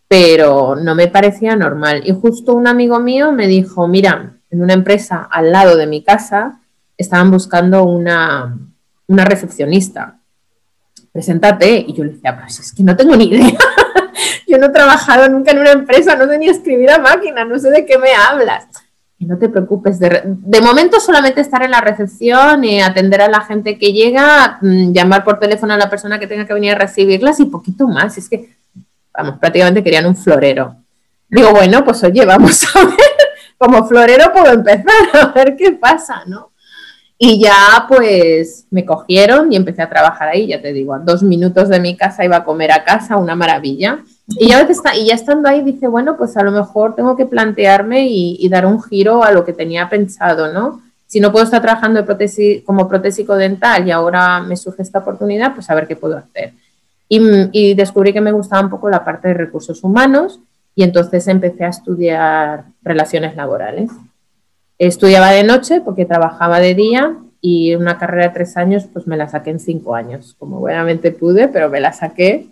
[0.08, 2.02] Pero no me parecía normal.
[2.04, 6.02] Y justo un amigo mío me dijo, mira, en una empresa al lado de mi
[6.02, 6.60] casa
[6.96, 8.56] estaban buscando una
[9.06, 10.18] una recepcionista,
[11.12, 11.84] preséntate.
[11.86, 13.58] Y yo le decía, pues es que no tengo ni idea.
[14.46, 17.58] yo no he trabajado nunca en una empresa, no sé ni escribir a máquina, no
[17.58, 18.66] sé de qué me hablas.
[19.18, 23.28] Y no te preocupes, de, de momento solamente estar en la recepción, y atender a
[23.28, 26.72] la gente que llega, mm, llamar por teléfono a la persona que tenga que venir
[26.72, 28.18] a recibirlas y poquito más.
[28.18, 28.56] Es que,
[29.16, 30.76] vamos, prácticamente querían un florero.
[31.28, 32.96] Digo, bueno, pues oye, vamos a ver,
[33.56, 34.84] como florero puedo empezar
[35.14, 36.51] a ver qué pasa, ¿no?
[37.24, 41.22] Y ya pues me cogieron y empecé a trabajar ahí, ya te digo, a dos
[41.22, 44.00] minutos de mi casa iba a comer a casa, una maravilla.
[44.26, 47.26] Y ya, está, y ya estando ahí dice, bueno, pues a lo mejor tengo que
[47.26, 50.82] plantearme y, dar un giro a lo que tenía pensado, ¿no?
[51.06, 52.04] Si no puedo estar trabajando
[52.64, 56.54] como protésico dental y ahora me surge esta oportunidad, pues a ver qué puedo hacer.
[57.08, 57.20] Y,
[57.52, 60.40] y descubrí que me gustaba un poco la parte de recursos humanos
[60.74, 63.92] y entonces empecé a estudiar relaciones laborales.
[64.88, 69.16] Estudiaba de noche porque trabajaba de día y una carrera de tres años pues me
[69.16, 72.48] la saqué en cinco años, como buenamente pude, pero me la saqué.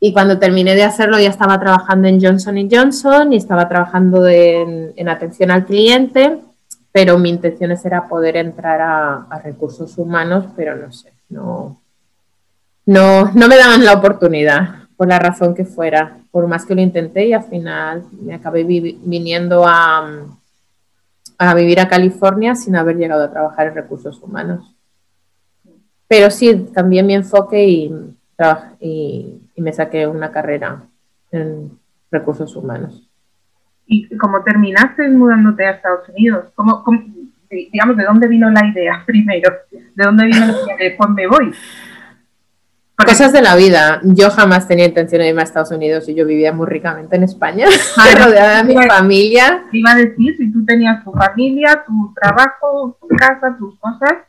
[0.00, 5.06] Y cuando terminé de hacerlo ya estaba trabajando en Johnson Johnson y estaba trabajando en,
[5.10, 6.38] atención al cliente,
[6.90, 11.82] pero mi intención era poder entrar a, recursos humanos, pero no sé, no,
[12.86, 16.80] no, no me daban la oportunidad por la razón que fuera, por más que lo
[16.80, 20.40] intenté y al final me acabé viniendo a,
[21.50, 24.76] a vivir a California sin haber llegado a trabajar en recursos humanos.
[26.06, 27.92] Pero sí, cambié mi enfoque y,
[29.56, 30.82] me saqué una carrera
[31.30, 31.78] en
[32.10, 33.08] recursos humanos.
[33.86, 36.46] ¿Y cómo terminaste mudándote a Estados Unidos?
[36.54, 36.84] ¿Cómo,
[37.50, 39.52] digamos, de dónde vino la idea primero?
[39.70, 41.52] ¿De dónde vino la idea de pues me voy?
[43.04, 44.00] Cosas de la vida.
[44.04, 47.24] Yo jamás tenía intención de irme a Estados Unidos y yo vivía muy ricamente en
[47.24, 47.66] España,
[48.18, 49.64] rodeada de mi familia.
[49.72, 54.24] iba a decir, si tú tenías tu familia, tu trabajo, tu casa, tus cosas,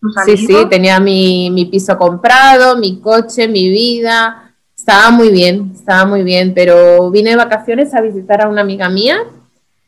[0.00, 0.40] tus amigos.
[0.40, 4.52] Sí, sí, tenía mi, mi piso comprado, mi coche, mi vida.
[4.76, 8.88] Estaba muy bien, estaba muy bien, pero vine de vacaciones a visitar a una amiga
[8.88, 9.18] mía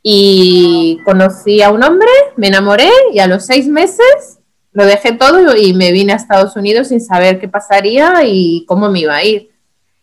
[0.02, 4.39] y conocí a un hombre, me enamoré y a los seis meses
[4.72, 8.90] lo dejé todo y me vine a Estados Unidos sin saber qué pasaría y cómo
[8.90, 9.50] me iba a ir.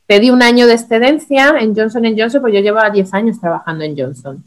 [0.06, 3.98] Pedí un año de excedencia en Johnson Johnson, pues yo llevaba 10 años trabajando en
[3.98, 4.44] Johnson.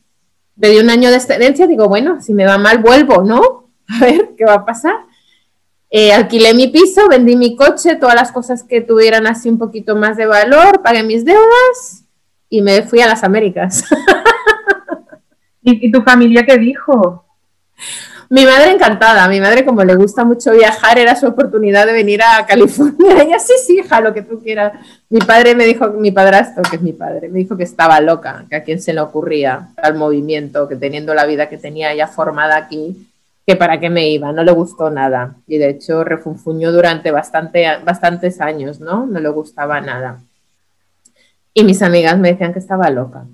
[0.59, 3.71] Pedí un año de excedencia, digo, bueno, si me va mal, vuelvo, ¿no?
[3.89, 4.95] A ver qué va a pasar.
[5.91, 9.97] Eh, alquilé mi piso, vendí mi coche, todas las cosas que tuvieran así un poquito
[9.97, 12.05] más de valor, pagué mis deudas
[12.49, 13.85] y me fui a las Américas.
[15.63, 17.27] ¿Y, ¿Y, tu familia qué dijo?
[18.33, 22.23] Mi madre encantada, mi madre como le gusta mucho viajar, era su oportunidad de venir
[22.23, 23.21] a California.
[23.25, 24.73] Ella sí, sí, hija, lo que tú quieras.
[25.09, 28.45] Mi padre me dijo, mi padrastro, que es mi padre, me dijo que estaba loca,
[28.49, 32.07] que a quién se le ocurría al movimiento, que teniendo la vida que tenía ya
[32.07, 33.11] formada aquí,
[33.45, 35.35] que para qué me iba, no le gustó nada.
[35.49, 39.07] Y de hecho refunfuñó durante bastante, bastantes años, ¿no?
[39.07, 40.21] No le gustaba nada.
[41.53, 43.25] Y mis amigas me decían que estaba loca.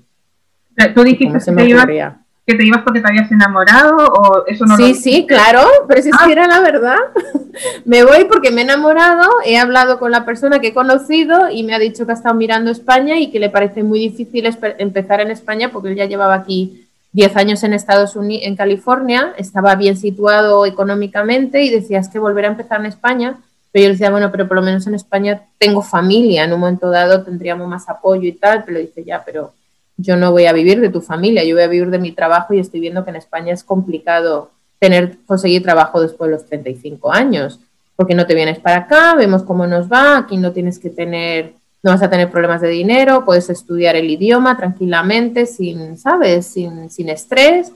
[0.95, 2.17] Tú dijiste que me ocurría?
[2.47, 6.11] Que te ibas porque te habías enamorado o eso no Sí, sí, claro, pero si
[6.11, 6.33] es que ah.
[6.33, 6.97] era la verdad.
[7.85, 11.65] me voy porque me he enamorado, he hablado con la persona que he conocido y
[11.65, 15.21] me ha dicho que ha estado mirando España y que le parece muy difícil empezar
[15.21, 19.75] en España porque él ya llevaba aquí 10 años en Estados Unidos, en California, estaba
[19.75, 23.39] bien situado económicamente y decías que volver a empezar en España.
[23.73, 26.91] Pero yo decía, bueno, pero por lo menos en España tengo familia, en un momento
[26.91, 29.53] dado tendríamos más apoyo y tal, pero dice, ya, pero
[29.97, 32.55] yo no voy a vivir de tu familia, yo voy a vivir de mi trabajo
[32.55, 37.13] y estoy viendo que en España es complicado tener, conseguir trabajo después de los 35
[37.13, 37.61] años,
[37.97, 41.55] porque no te vienes para acá, vemos cómo nos va, aquí no tienes que tener,
[41.83, 46.91] no vas a tener problemas de dinero, puedes estudiar el idioma tranquilamente, sin, ¿sabes?, sin,
[46.91, 47.73] sin estrés.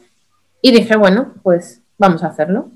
[0.61, 2.71] Y dije, bueno, pues vamos a hacerlo.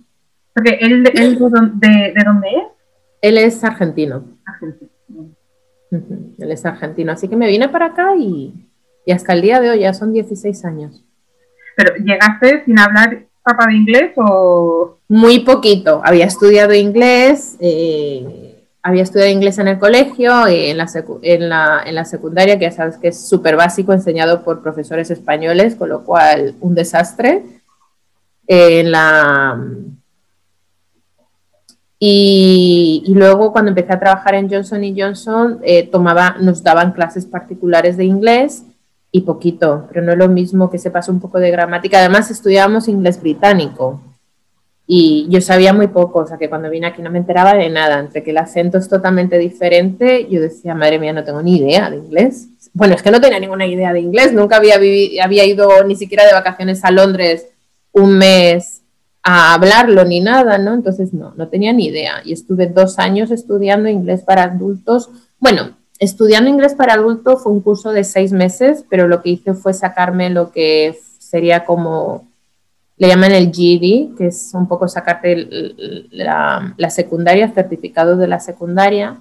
[0.55, 2.64] Porque él, de, dónde es?
[3.20, 4.24] Él es argentino.
[4.47, 4.90] Argentino.
[6.38, 8.55] Él es argentino, así que me vine para acá y,
[9.07, 11.05] y hasta el día de hoy ya son 16 años.
[11.76, 14.98] ¿Pero llegaste sin hablar papá de inglés o...?
[15.09, 16.00] Muy poquito.
[16.02, 20.86] Había estudiado inglés, eh, había estudiado inglés en el colegio y en la,
[21.22, 25.11] en la, en la secundaria, que ya sabes que es súper básico, enseñado por profesores
[25.11, 27.42] españoles, con lo cual un desastre.
[28.46, 29.61] en la,
[31.98, 37.24] y, y, luego cuando empecé a trabajar en Johnson Johnson, eh, tomaba, nos daban clases
[37.24, 38.64] particulares de inglés
[39.16, 42.00] y poquito, pero no es lo mismo que se pasa un poco de gramática.
[42.00, 44.00] Además, estudiábamos inglés británico
[44.88, 47.70] y yo sabía muy poco, o sea que cuando vine aquí no me enteraba de
[47.70, 51.58] nada, entre que el acento es totalmente diferente, yo decía, madre mía, no tengo ni
[51.58, 52.48] idea de inglés.
[52.72, 54.74] Bueno, es que no tenía ninguna idea de inglés, nunca había,
[55.22, 57.46] había ido ni siquiera de vacaciones a Londres
[57.92, 58.82] un mes
[59.22, 60.74] a hablarlo ni nada, ¿no?
[60.74, 62.14] Entonces no, no tenía ni idea.
[62.24, 65.08] Y estuve dos años estudiando inglés para adultos.
[65.38, 69.55] Bueno, estudiando inglés para adultos fue un curso de seis meses, pero lo que hice
[69.55, 72.28] fue sacarme lo que sería como
[72.97, 75.49] le llaman el GED, que es un poco sacarte
[76.11, 79.18] la, la, secundaria, certificado de la secundaria,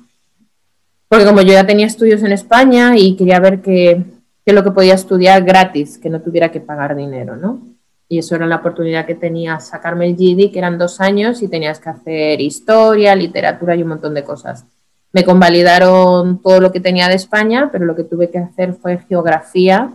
[1.07, 4.03] porque como yo ya tenía estudios en España y quería ver qué
[4.45, 7.61] es lo que podía estudiar gratis, que no tuviera que pagar dinero, ¿no?
[8.09, 11.47] Y eso era la oportunidad que tenía, sacarme el GED, que eran dos años y
[11.47, 14.65] tenías que hacer historia, literatura y un montón de cosas.
[15.13, 18.97] Me convalidaron todo lo que tenía de España, pero lo que tuve que hacer fue
[18.97, 19.93] geografía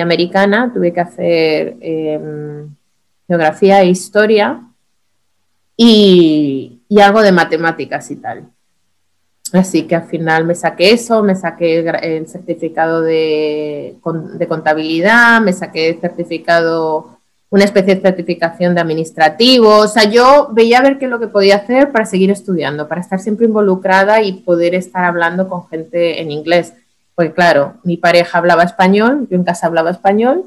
[0.00, 2.68] americana, tuve que hacer em,
[3.26, 4.62] geografía e historia
[5.76, 8.50] y, algo de matemáticas y tal.
[9.52, 13.96] Así que al final me saqué eso, me saqué el, certificado de,
[14.34, 17.17] de, contabilidad, me saqué el certificado,
[17.50, 19.78] una especie de certificación de administrativo.
[19.78, 22.88] O sea, yo veía a ver qué es lo que podía hacer para seguir estudiando,
[22.88, 26.74] para estar siempre involucrada y poder estar hablando con gente en inglés.
[27.14, 30.44] Pues claro, mi pareja hablaba español, yo en casa hablaba español,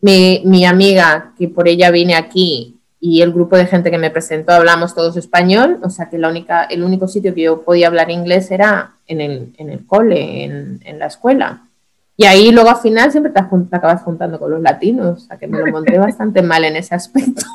[0.00, 4.10] mi, mi amiga, que por ella vine aquí, y el grupo de gente que me
[4.10, 7.88] presentó hablamos todos español, o sea que la única, el único sitio que yo podía
[7.88, 11.64] hablar inglés era en el, en el cole, en, en, la escuela.
[12.16, 15.38] Y ahí luego al final siempre te, te, acabas juntando con los latinos, o sea
[15.38, 17.42] que me lo monté bastante mal en ese aspecto.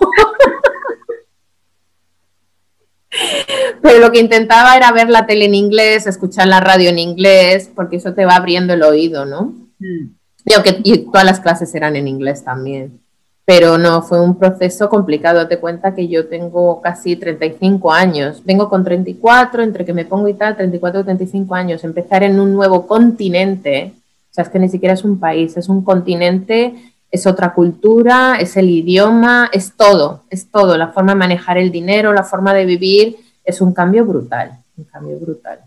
[3.81, 7.69] Pero lo que intentaba era ver la tele en inglés, escuchar la radio en inglés,
[7.73, 9.53] porque eso te va abriendo el oído, ¿no?
[9.79, 10.09] Mm.
[10.45, 10.73] Y aunque
[11.11, 13.01] todas las clases eran en inglés también.
[13.45, 15.37] Pero no, fue un proceso complicado.
[15.37, 18.43] Date cuenta que yo tengo casi 35 años.
[18.43, 21.83] Vengo con 34, entre que me pongo y tal, 34 o 35 años.
[21.83, 23.93] Empezar en un nuevo continente,
[24.37, 26.75] sea, es que ni siquiera es un país, es un continente,
[27.09, 30.77] es otra cultura, es el idioma, es todo, es todo.
[30.77, 34.83] La forma de manejar el dinero, la forma de vivir es un cambio brutal, un
[34.85, 35.61] cambio brutal.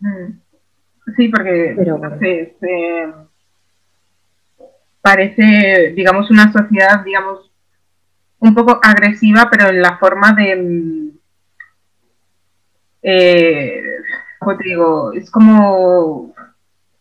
[0.00, 0.32] Mm.
[1.16, 1.74] Sí, porque
[5.00, 7.50] parece, digamos, una sociedad, digamos,
[8.38, 11.10] un poco agresiva, pero en la forma de, mm,
[13.02, 13.82] eh,
[14.38, 15.12] ¿cómo te digo?
[15.12, 16.31] Es como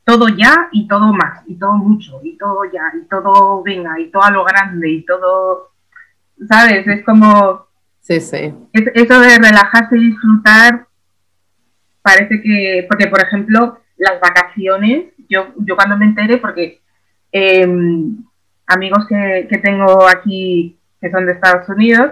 [0.04, 4.10] todo ya y todo más, y todo mucho, y todo ya, y todo venga, y
[4.10, 5.72] todo a lo grande, y todo,
[6.48, 6.88] ¿sabes?
[6.88, 7.72] Es como
[8.02, 8.54] Sí, sí.
[8.74, 10.88] eso de relajarse y disfrutar
[12.02, 16.82] parece que, porque por ejemplo, las vacaciones, yo, yo cuando me enteré, porque
[17.32, 18.18] em,
[18.66, 22.12] amigos que, tengo aquí que son de Estados Unidos,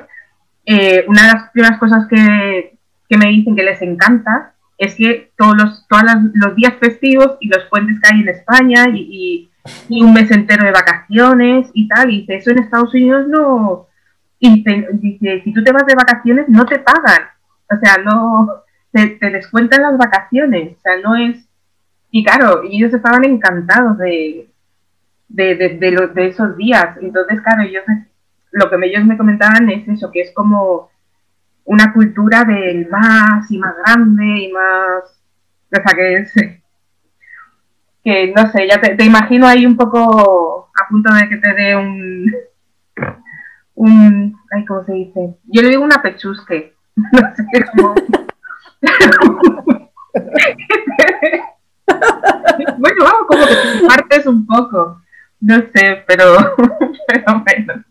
[0.65, 2.77] eh, una de las primeras cosas que,
[3.17, 5.85] me dicen que les encanta es que todos los,
[6.33, 9.49] los días festivos y los puentes que hay en España y,
[9.89, 13.89] y, un mes entero de vacaciones y tal, y eso en Estados Unidos no,
[14.39, 14.63] y
[14.93, 17.27] dice, si tú te vas de vacaciones, no te pagan.
[17.69, 20.77] O sea, no te, descuentan las vacaciones.
[20.77, 21.45] O sea, no es...
[22.09, 24.49] Y claro, ellos estaban encantados de,
[25.27, 26.97] de, de, de esos días.
[27.01, 27.83] Entonces, claro, ellos,
[28.51, 30.89] lo que ellos me comentaban es eso, que es como
[31.65, 35.03] una cultura del más y más grande y más...
[35.71, 36.33] O sea, que es...
[38.03, 41.53] Que no sé, ya te, te imagino ahí un poco a punto de que te
[41.53, 42.31] dé un
[43.79, 45.37] un, ay, ¿cómo se dice?
[45.45, 46.75] Yo le digo una pechusque.
[47.13, 47.45] No sé
[47.77, 47.95] cómo.
[52.77, 53.55] bueno, vamos, como que
[53.87, 55.01] partes un poco.
[55.39, 56.35] No sé, pero,
[57.07, 57.85] pero bueno.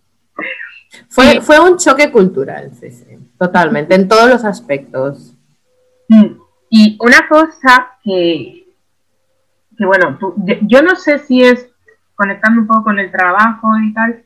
[1.09, 5.35] Fue, fue un choque cultural, sí, sí, totalmente, en todos los aspectos.
[6.09, 6.39] Mm,
[6.71, 8.67] y una cosa que,
[9.77, 10.19] que bueno,
[10.63, 11.69] yo no sé si es
[12.15, 14.25] conectando un poco con el trabajo y tal,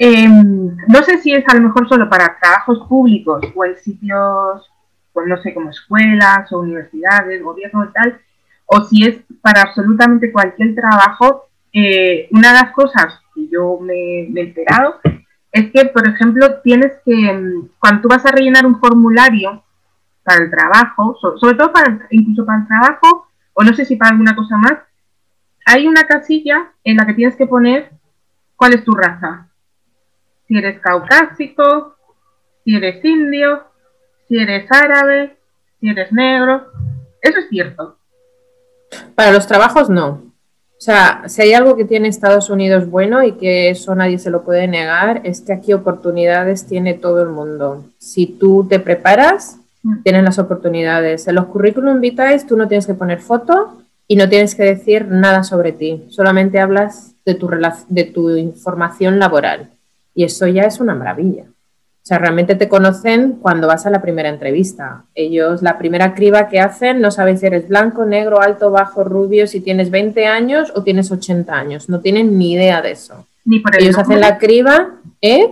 [0.00, 4.70] Em, no sé si es a lo mejor solo para trabajos públicos o en sitios,
[5.12, 8.20] pues no sé, como escuelas o universidades, gobierno y tal,
[8.66, 11.48] o si es para absolutamente cualquier trabajo.
[11.72, 15.00] Eh, una de las cosas que yo me, he enterado
[15.52, 19.62] es que, por ejemplo, tienes que, em, cuando tú vas a rellenar un formulario
[20.22, 24.10] para el trabajo, sobre todo para, incluso para el trabajo, o no sé si para
[24.10, 24.78] alguna cosa más,
[25.64, 27.90] hay una casilla en la que tienes que poner
[28.56, 29.48] cuál es tu raza.
[30.46, 31.96] Si eres caucásico,
[32.64, 33.64] si eres indio,
[34.26, 35.38] si eres árabe,
[35.80, 36.66] si eres negro.
[37.20, 37.98] Eso es cierto.
[39.14, 40.27] Para los trabajos no.
[40.78, 44.30] O sea, si hay algo que tiene Estados Unidos bueno y que eso nadie se
[44.30, 47.84] lo puede negar, es que aquí oportunidades tiene todo el mundo.
[47.98, 50.02] Si tú te preparas, mm.
[50.04, 51.26] tienes las oportunidades.
[51.26, 53.78] En los currículum vitae tú no tienes que poner foto,
[54.10, 57.48] y no tienes que decir nada sobre ti, solamente hablas de tu,
[57.88, 59.68] de tu información laboral.
[60.14, 61.44] Y eso ya es una maravilla.
[62.08, 65.04] O sea, realmente te conocen cuando vas a la primera entrevista.
[65.14, 69.46] Ellos, la primera criba que hacen, no saben si eres blanco, negro, alto, bajo, rubio,
[69.46, 71.90] si tienes 20 años o tienes 80 años.
[71.90, 73.26] No tienen ni idea de eso.
[73.44, 75.50] Ni por Ellos hacen la criba, ¿eh?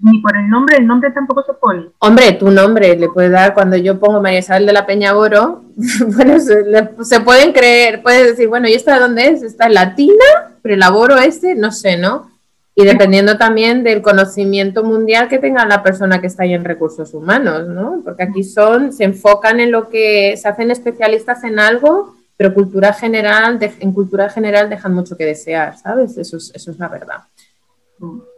[0.00, 1.86] ni por el nombre, el nombre tampoco se pone.
[1.98, 5.64] Hombre, tu nombre le puede dar, cuando yo pongo María Isabel de la Peña Boro,
[6.14, 9.42] bueno, se, pueden creer, puedes decir, bueno, ¿y esta de dónde es?
[9.42, 10.24] ¿Está latina?
[10.62, 11.56] ¿Prelaboro este?
[11.56, 12.30] No sé, ¿no?
[12.78, 17.14] Y dependiendo también del conocimiento mundial que tenga la persona que está ahí en recursos
[17.14, 18.02] humanos, ¿no?
[18.04, 22.92] Porque aquí son, se enfocan en lo que se hacen especialistas en algo, pero cultura
[22.92, 26.18] general, en cultura general dejan mucho que desear, ¿sabes?
[26.18, 27.20] Eso es, eso es la verdad.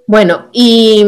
[0.06, 1.04] Bueno, y,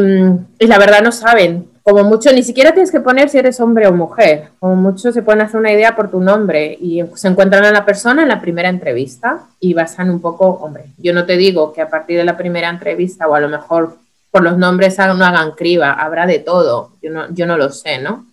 [0.58, 1.69] la verdad no saben.
[1.82, 4.50] Como mucho, ni siquiera tienes que poner si eres hombre o mujer.
[4.58, 7.84] Como mucho se pueden hacer una idea por tu nombre y se encuentran a la
[7.84, 11.80] persona en la primera entrevista y basan un poco, hombre, yo no te digo que
[11.80, 13.96] a partir de la primera entrevista o a lo mejor
[14.30, 17.98] por los nombres no hagan criba, habrá de todo, yo no, yo no lo sé,
[17.98, 18.26] ¿no?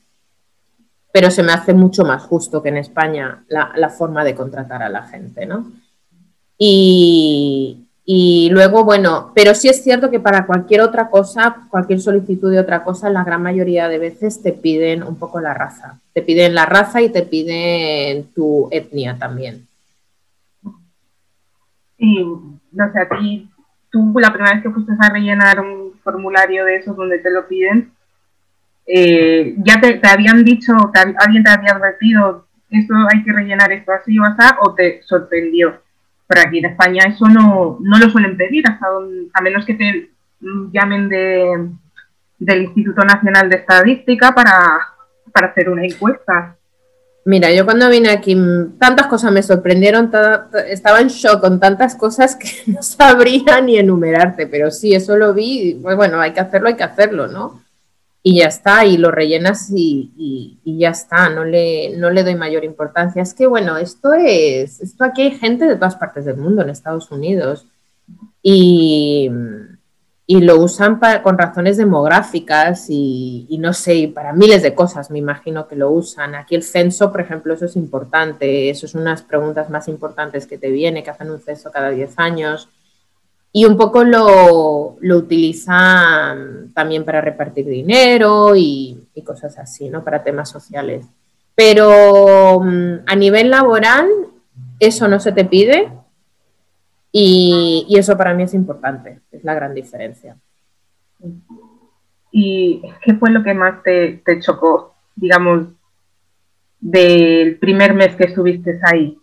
[1.12, 4.84] Pero se me hace mucho más justo que en España la, la forma de contratar
[4.84, 5.72] a la gente, ¿no?
[6.58, 12.50] Y, y luego, bueno, pero sí es cierto que para cualquier otra cosa, cualquier solicitud
[12.50, 16.00] de otra cosa, la gran mayoría de veces te piden un poco la raza.
[16.14, 19.68] Te piden la raza y te piden tu etnia también.
[21.98, 22.24] Y,
[22.72, 23.50] no sé, a ti,
[23.92, 27.46] tú la primera vez que fuiste a rellenar un formulario de esos donde te lo
[27.46, 27.92] piden,
[28.86, 30.72] eh, ya te, habían dicho,
[31.20, 35.82] alguien te había advertido, esto hay que rellenar esto así o así, o te sorprendió.
[36.28, 38.86] Pero aquí en España eso no, lo suelen pedir, hasta
[39.34, 40.12] a menos que te
[40.74, 41.70] llamen de,
[42.38, 44.80] del Instituto Nacional de Estadística para,
[45.34, 46.56] hacer una encuesta.
[47.26, 48.38] Mira, yo cuando vine aquí,
[48.80, 50.12] tantas cosas me sorprendieron,
[50.68, 55.34] estaba en shock con tantas cosas que no sabría ni enumerarte, pero sí, eso lo
[55.34, 57.62] vi, pues bueno, hay que hacerlo, hay que hacerlo, ¿no?
[58.28, 62.66] Y ya está, y lo rellenas y, ya está, no le, no le doy mayor
[62.66, 63.22] importancia.
[63.22, 66.70] Es que bueno, esto es, esto aquí hay gente de todas partes del mundo, en
[66.70, 67.68] Estados Unidos,
[68.44, 69.32] y,
[70.28, 75.78] lo usan con razones demográficas y, no sé, para miles de cosas me imagino que
[75.78, 76.36] lo usan.
[76.36, 80.58] Aquí el censo, por ejemplo, eso es importante, eso es unas preguntas más importantes que
[80.58, 82.68] te viene, que hacen un censo cada 10 años
[83.52, 90.04] y un poco lo, lo utilizan también para repartir dinero y, cosas así, ¿no?
[90.04, 91.06] Para temas sociales.
[91.56, 94.08] Pero mm, a nivel laboral,
[94.80, 95.92] eso no se te pide
[97.12, 100.38] y, eso para mí es importante, es la gran diferencia.
[102.32, 105.70] ¿Y qué fue lo que más te, te chocó, digamos,
[106.80, 109.18] del primer mes que estuviste ahí?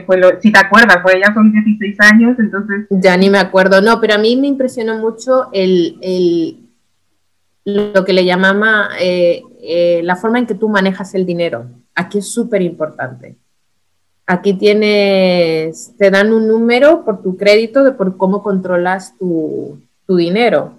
[0.00, 2.86] Fue lo, si te acuerdas, pues ya son 16 años, entonces...
[2.90, 6.66] Ya ni me acuerdo, no, pero a mí me impresionó mucho el, el
[7.66, 11.66] lo que le llamaba eh, eh, la forma en que tú manejas el dinero.
[11.94, 13.36] Aquí es súper importante.
[14.24, 20.16] Aquí tienes, te dan un número por tu crédito de por cómo controlas tu, tu
[20.16, 20.78] dinero.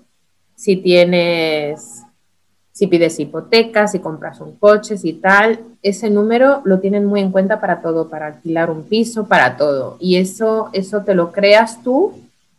[0.55, 2.03] Si tienes
[2.77, 7.31] si pides hipotecas, si compras un coche, si tal, ese número lo tienen muy en
[7.31, 9.97] cuenta para todo, para alquilar un piso, para todo.
[9.99, 12.13] Y eso, eso te lo creas tú,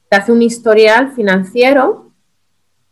[0.08, 2.10] te hace un historial financiero,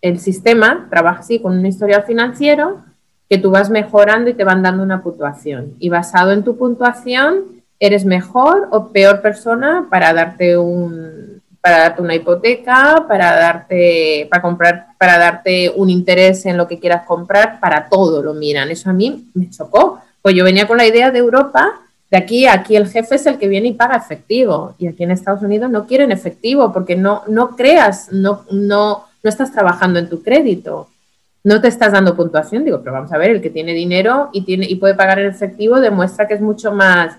[0.03, 2.85] el sistema trabaja así con un historial financiero
[3.29, 5.75] que tú vas mejorando y te van dando una puntuación.
[5.81, 7.43] Y basado en tu puntuación,
[7.81, 11.36] eres mejor o peor persona para darte un,
[11.67, 16.79] para darte una hipoteca, para darte, para comprar, para darte un interés en lo que
[16.79, 18.71] quieras comprar, para todo lo miran.
[18.71, 20.01] Eso a mí me chocó.
[20.23, 23.37] Pues yo venía con la idea de Europa, de aquí, aquí el jefe es el
[23.37, 24.77] que viene y paga efectivo.
[24.79, 29.29] Y aquí en Estados Unidos no quieren efectivo porque no, no creas, no, no, no
[29.29, 30.89] estás trabajando en tu crédito.
[31.43, 34.43] No te estás dando puntuación, digo, pero vamos a ver, el que tiene dinero y,
[34.43, 37.17] tiene, y puede pagar en efectivo demuestra que es mucho más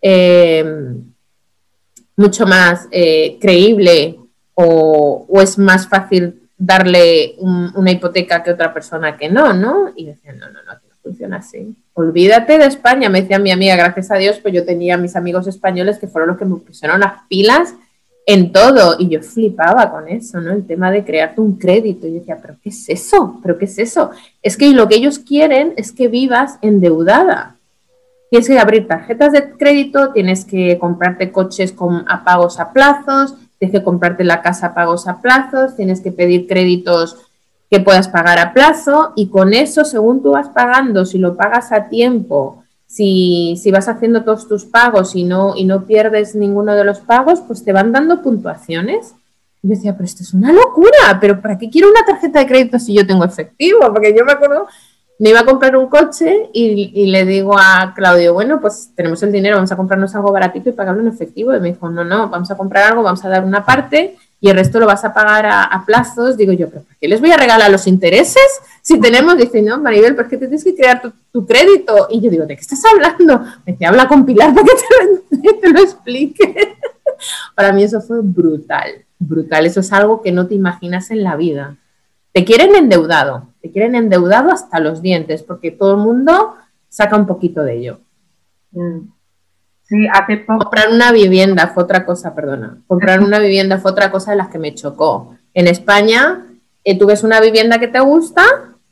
[0.00, 0.64] eh,
[2.16, 4.18] mucho más eh, creíble
[4.54, 9.92] o, es más fácil darle una hipoteca que otra persona que no, ¿no?
[9.96, 11.74] Y decían, no, no, no, funciona así.
[11.92, 15.46] Olvídate de España, me decía mi amiga, gracias a Dios, pues yo tenía mis amigos
[15.46, 17.74] españoles que fueron los que me pusieron las pilas
[18.26, 18.96] en todo.
[18.98, 20.52] Y yo flipaba con eso, ¿no?
[20.52, 22.06] El tema de crearte un crédito.
[22.06, 23.38] Y yo decía, ¿pero qué es eso?
[23.42, 24.10] ¿Pero qué es eso?
[24.42, 27.53] Es que lo que ellos quieren es que vivas endeudada.
[28.34, 33.36] Tienes que abrir tarjetas de crédito, tienes que comprarte coches con a pagos a plazos,
[33.60, 37.16] tienes que comprarte la casa a pagos a plazos, tienes que pedir créditos
[37.70, 41.70] que puedas pagar a plazo y con eso, según tú vas pagando, si lo pagas
[41.70, 46.74] a tiempo, si, si, vas haciendo todos tus pagos y no, y no pierdes ninguno
[46.74, 49.14] de los pagos, pues te van dando puntuaciones.
[49.62, 52.46] Y yo decía, pero esto es una locura, pero ¿para qué quiero una tarjeta de
[52.48, 53.78] crédito si yo tengo efectivo?
[53.92, 54.66] Porque yo me acuerdo,
[55.18, 59.32] me iba a comprar un coche y, le digo a Claudio, bueno, pues tenemos el
[59.32, 61.54] dinero, vamos a comprarnos algo baratito y pagarlo en efectivo.
[61.54, 64.50] Y me dijo, no, no, vamos a comprar algo, vamos a dar una parte y
[64.50, 67.30] el resto lo vas a pagar a, plazos, digo yo, ¿pero por qué les voy
[67.30, 68.42] a regalar los intereses?
[68.82, 71.00] Si tenemos, dice, no, Maribel, ¿por qué te tienes que crear
[71.32, 72.08] tu, crédito?
[72.10, 73.38] Y yo digo, ¿de qué estás hablando?
[73.64, 74.72] Me dice, habla con Pilar para que
[75.38, 76.76] te, te lo explique.
[77.54, 79.64] Para mí eso fue brutal, brutal.
[79.64, 81.76] Eso es algo que no te imaginas en la vida.
[82.32, 86.54] Te quieren endeudado, te quieren endeudado hasta los dientes, porque todo el mundo
[86.90, 88.00] saca un poquito de ello.
[88.72, 89.08] Mm.
[89.84, 90.64] Sí, hace poco.
[90.64, 92.76] Comprar una vivienda fue otra cosa, perdona.
[92.86, 95.34] Comprar una vivienda fue otra cosa de las que me chocó.
[95.54, 96.44] En España,
[96.84, 98.44] eh, tú ves una vivienda que te gusta,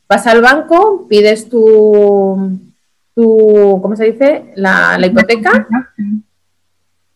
[0.09, 2.59] vas al banco, pides tu,
[3.15, 4.55] tu ¿cómo se dice?
[4.57, 5.69] La, la hipoteca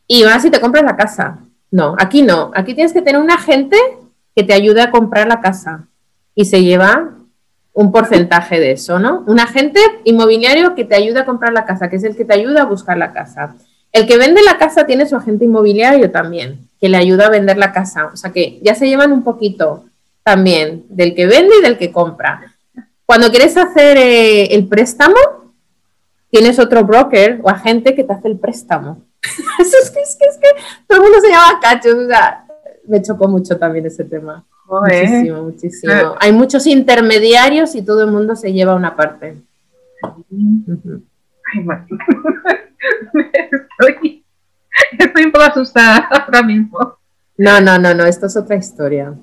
[0.07, 1.39] y vas y te compras la casa.
[1.71, 2.51] No, aquí no.
[2.55, 3.79] Aquí tienes que tener un agente
[4.35, 5.89] que te ayude a comprar la casa
[6.35, 7.16] y se lleva
[7.77, 9.23] un porcentaje de eso, ¿no?
[9.27, 12.33] Un agente inmobiliario que te ayuda a comprar la casa, que es el que te
[12.33, 13.55] ayuda a buscar la casa.
[13.93, 17.59] El que vende la casa tiene su agente inmobiliario también, que le ayuda a vender
[17.59, 18.07] la casa.
[18.07, 19.85] O sea que ya se llevan un poquito
[20.23, 22.55] también del que vende y del que compra.
[23.05, 25.17] Cuando quieres hacer eh, el préstamo,
[26.31, 29.03] tienes otro broker o agente que te hace el préstamo.
[29.59, 30.49] es, que, es, que, es que
[30.87, 31.95] todo el mundo se llama cachos.
[31.95, 32.47] O sea,
[32.89, 34.47] me chocó mucho también ese tema.
[34.69, 35.93] Muchísimo, muchísimo.
[35.93, 36.05] Eh.
[36.21, 39.37] Hay muchos intermediarios y todo el mundo se lleva una parte.
[43.81, 44.25] estoy,
[44.99, 46.99] estoy un poco asustada ahora mismo.
[47.39, 49.15] No, no, no, no, esto es otra historia.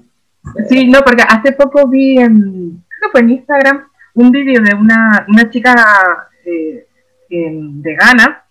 [0.69, 4.75] Sí, no, porque hace poco vi en, creo que fue en Instagram, un vídeo de
[4.75, 6.85] una, una chica eh,
[7.29, 8.43] de Ghana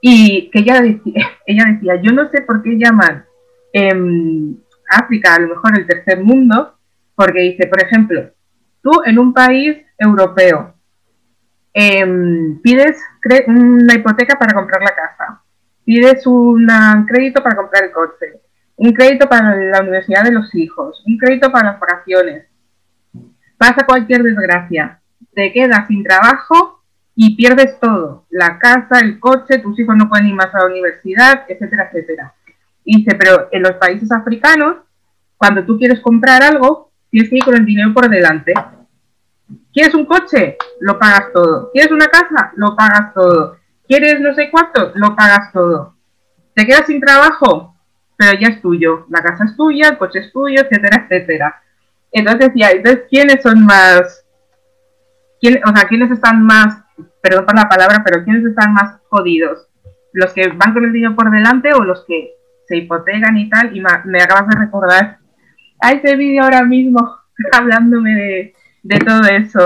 [0.00, 3.24] y que ella decía, ella decía, yo no sé por qué llaman
[3.72, 6.78] en África, a lo mejor el tercer mundo,
[7.14, 8.30] porque dice, por ejemplo,
[8.82, 10.74] tú en un país europeo
[11.72, 12.96] em, pides
[13.46, 15.42] una hipoteca para comprar la casa,
[15.84, 16.66] pides un
[17.06, 18.40] crédito para comprar el coche,
[18.76, 22.46] un crédito para la universidad de los hijos, un crédito para las vacaciones.
[23.56, 25.00] Pasa cualquier desgracia,
[25.34, 26.84] te quedas sin trabajo
[27.16, 30.66] y pierdes todo, la casa, el coche, tus hijos no pueden ir más a la
[30.66, 32.34] universidad, etcétera, etcétera.
[32.96, 34.76] Dice, pero en los países africanos,
[35.36, 38.54] cuando tú quieres comprar algo, tienes que ir con el dinero por delante.
[39.72, 40.56] ¿Quieres un coche?
[40.80, 41.70] Lo pagas todo.
[41.72, 42.52] ¿Quieres una casa?
[42.56, 43.56] Lo pagas todo.
[43.86, 44.92] ¿Quieres no sé cuánto?
[44.94, 45.94] Lo pagas todo.
[46.54, 47.74] ¿Te quedas sin trabajo?
[48.16, 49.06] Pero ya es tuyo.
[49.08, 51.62] La casa es tuya, el coche es tuyo, etcétera, etcétera.
[52.10, 54.24] Entonces, ya, entonces, ¿quiénes son más?
[55.40, 56.82] ¿quién, o sea, ¿quiénes están más,
[57.22, 59.68] perdón por la palabra, pero ¿quiénes están más jodidos?
[60.12, 62.34] ¿Los que van con el dinero por delante o los que
[62.68, 63.76] se hipotecan y tal?
[63.76, 65.18] Y me acabas de recordar
[65.80, 67.00] a ese vídeo ahora mismo
[67.52, 69.60] hablándome de, de todo eso.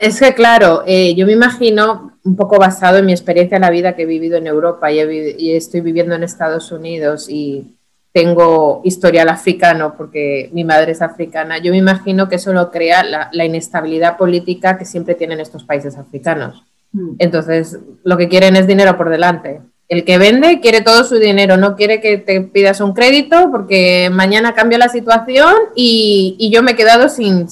[0.00, 3.70] Es que, claro, eh, yo me imagino, un poco basado en mi experiencia en la
[3.70, 7.76] vida que he vivido en Europa y, estoy viviendo en Estados Unidos y
[8.12, 13.04] tengo historial africano porque mi madre es africana, yo me imagino que eso lo crea
[13.04, 16.64] la, inestabilidad política que siempre tienen estos países africanos.
[16.92, 17.16] Mm.
[17.18, 19.60] Entonces, lo que quieren es dinero por delante.
[19.90, 24.08] El que vende quiere todo su dinero, no quiere que te pidas un crédito porque
[24.10, 27.48] mañana cambia la situación y, yo me he quedado sin,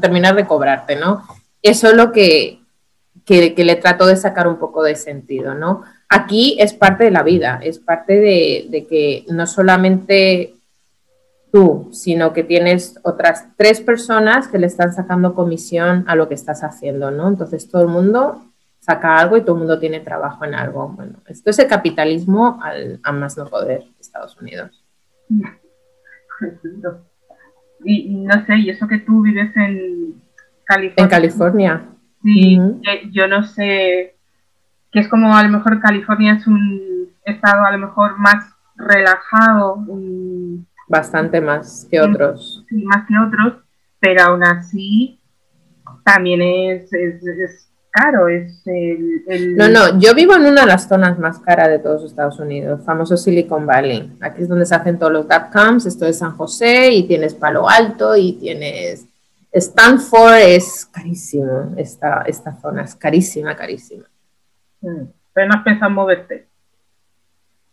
[0.00, 1.22] terminar de cobrarte, ¿no?
[1.62, 2.58] eso es lo que,
[3.28, 5.82] le trato de sacar un poco de sentido, ¿no?
[6.08, 10.54] Aquí es parte de la vida, es parte de, que no solamente
[11.52, 16.34] tú, sino que tienes otras tres personas que le están sacando comisión a lo que
[16.34, 17.28] estás haciendo, ¿no?
[17.28, 18.42] Entonces todo el mundo
[18.80, 20.88] saca algo y todo el mundo tiene trabajo en algo.
[20.88, 24.84] Bueno, esto es el capitalismo al, a más no poder de Estados Unidos.
[27.84, 30.22] Y no sé, y eso que tú vives en,
[30.96, 31.86] en California.
[32.22, 32.58] Sí,
[33.12, 34.16] yo no sé,
[34.90, 39.78] que es como a lo mejor California es un estado a lo mejor más relajado.
[40.88, 42.64] Bastante más que otros.
[42.68, 43.62] Sí, más que otros,
[44.00, 45.20] pero aún así
[46.04, 46.90] también es,
[47.90, 51.78] caro, es el, No, no, yo vivo en una de las zonas más caras de
[51.78, 54.16] todos Estados Unidos, famoso Silicon Valley.
[54.20, 57.68] Aquí es donde se hacen todos los camps, esto es San José y tienes Palo
[57.68, 59.06] Alto y tienes
[59.52, 64.04] Stanford, es carísimo esta, esta zona, es carísima, carísima.
[64.80, 66.46] Mm, pero no has pensado moverte.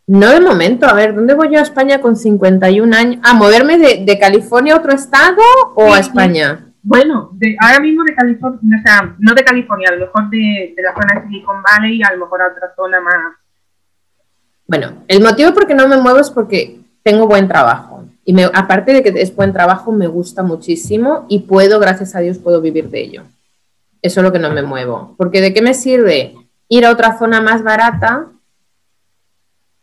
[0.07, 3.19] No de momento, a ver, ¿dónde voy yo a España con 51 años?
[3.23, 5.41] ¿A moverme de, California a otro estado
[5.75, 6.66] o a España?
[6.87, 10.73] Bueno, de, ahora mismo de California, o sea, no de California, a lo mejor de,
[10.77, 13.35] la zona de Silicon Valley y a lo mejor a otra zona más.
[14.65, 18.05] Bueno, el motivo por qué no me muevo es porque tengo buen trabajo.
[18.23, 22.21] Y me, aparte de que es buen trabajo, me gusta muchísimo y puedo, gracias a
[22.21, 23.23] Dios, puedo vivir de ello.
[24.01, 25.13] Eso es lo que no me muevo.
[25.17, 26.35] Porque ¿de qué me sirve
[26.69, 28.27] ir a otra zona más barata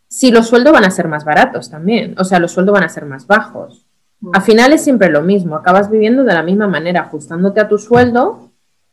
[0.09, 2.15] si los sueldos van a ser más baratos también?
[2.17, 3.84] O sea, los sueldos van a ser más bajos.
[4.33, 7.79] Al final es siempre lo mismo, acabas viviendo de la misma manera, ajustándote a tu
[7.79, 8.51] sueldo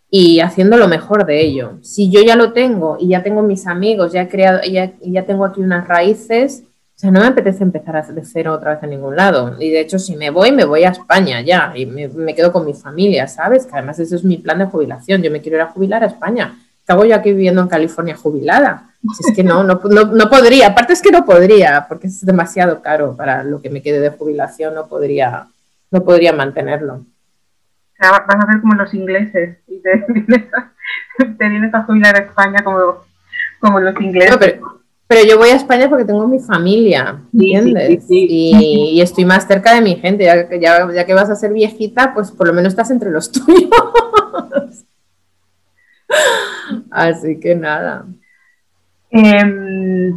[0.10, 1.78] y haciendo lo mejor de ello.
[1.82, 5.26] Si yo ya lo tengo y ya tengo mis amigos, ya he creado, ya, ya
[5.26, 6.64] tengo aquí unas raíces,
[6.96, 9.56] o sea, no me apetece empezar de cero otra vez a ningún lado.
[9.60, 12.52] Y de hecho, si me voy, me voy a España ya y me, me quedo
[12.52, 13.66] con mi familia, ¿sabes?
[13.66, 15.24] Que además ese es mi plan de jubilación.
[15.24, 16.60] Yo me quiero ir a jubilar a España.
[16.86, 18.91] ¿Qué hago yo aquí viviendo en California jubilada?
[19.04, 20.68] Es que no, no, no, podría.
[20.68, 24.12] Aparte es que no podría, porque es demasiado caro para lo que me quede de
[24.12, 25.48] jubilación, no podría,
[25.90, 27.04] no podría mantenerlo.
[28.00, 29.80] Vas a ver como los ingleses y
[31.38, 33.04] te vienes a, jubilar a España como,
[33.60, 34.38] como los ingleses.
[35.08, 38.06] pero, yo voy a España porque tengo mi familia, ¿entiendes?
[38.10, 40.26] y, y, estoy más cerca de mi gente.
[40.26, 43.32] Ya, ya, ya que vas a ser viejita, pues por lo menos estás entre los
[43.32, 44.86] tuyos.
[46.92, 48.06] Así que nada.
[49.12, 50.14] Eh,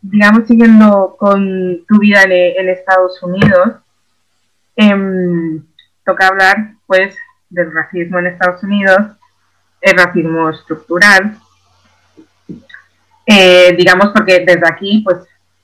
[0.00, 3.76] digamos, siguiendo con tu vida en, Estados Unidos,
[4.76, 5.62] em,
[6.04, 7.16] toca hablar, pues,
[7.50, 8.98] del racismo en Estados Unidos,
[9.80, 11.36] el racismo estructural,
[13.26, 15.18] eh, digamos, porque desde aquí, pues,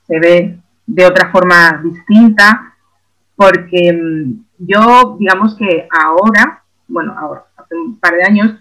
[0.06, 2.74] se ve de otra forma distinta,
[3.36, 8.58] porque em, yo, digamos que ahora, bueno, ahora, hace un par de años,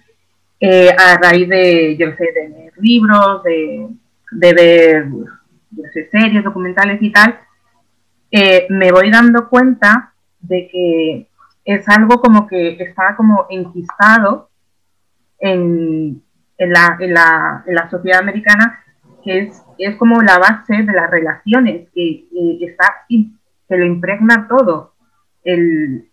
[0.60, 3.88] eh, a raíz de, yo sé, de libros, de,
[4.32, 5.08] ver
[6.12, 7.40] series, documentales y tal,
[8.32, 11.28] eh, me voy dando cuenta de que
[11.66, 14.50] es algo como que está como enquistado
[15.40, 16.24] en,
[16.58, 18.84] la, en, la, en la sociedad americana,
[19.24, 22.28] que es, es como la base de las relaciones, que,
[22.62, 24.94] está, que lo impregna todo.
[25.44, 26.10] El,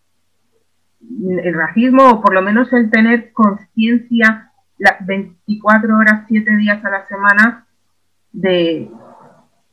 [1.11, 6.91] el racismo, o por lo menos el tener conciencia las 24 horas, 7 días a
[6.91, 7.67] la semana
[8.33, 8.91] de,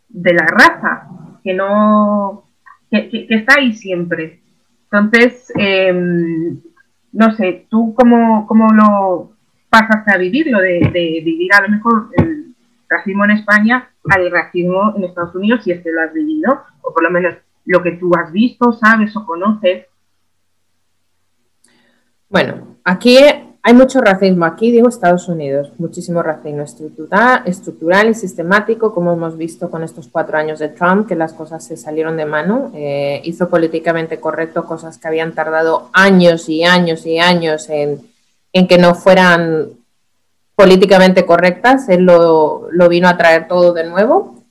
[0.09, 1.07] de la raza,
[1.43, 2.45] que no,
[2.89, 4.41] que, está ahí siempre.
[4.91, 6.59] Entonces, em,
[7.13, 9.33] no sé, ¿tú cómo, cómo lo
[9.69, 12.53] pasaste a vivirlo, de, de, vivir a lo mejor el
[12.89, 16.93] racismo en España al racismo en Estados Unidos, si es que lo has vivido, o
[16.93, 19.85] por lo menos lo que tú has visto, sabes o conoces?
[22.31, 23.17] Bueno, aquí
[23.61, 29.69] hay mucho racismo, aquí digo Estados Unidos, muchísimo racismo estructural, y sistemático, como hemos visto
[29.69, 33.49] con estos cuatro años de Trump, que las cosas se salieron de mano, eh, hizo
[33.49, 37.99] políticamente correcto cosas que habían tardado años y años y años en,
[38.53, 39.71] que no fueran
[40.55, 44.45] políticamente correctas, él lo, lo vino a traer todo de nuevo,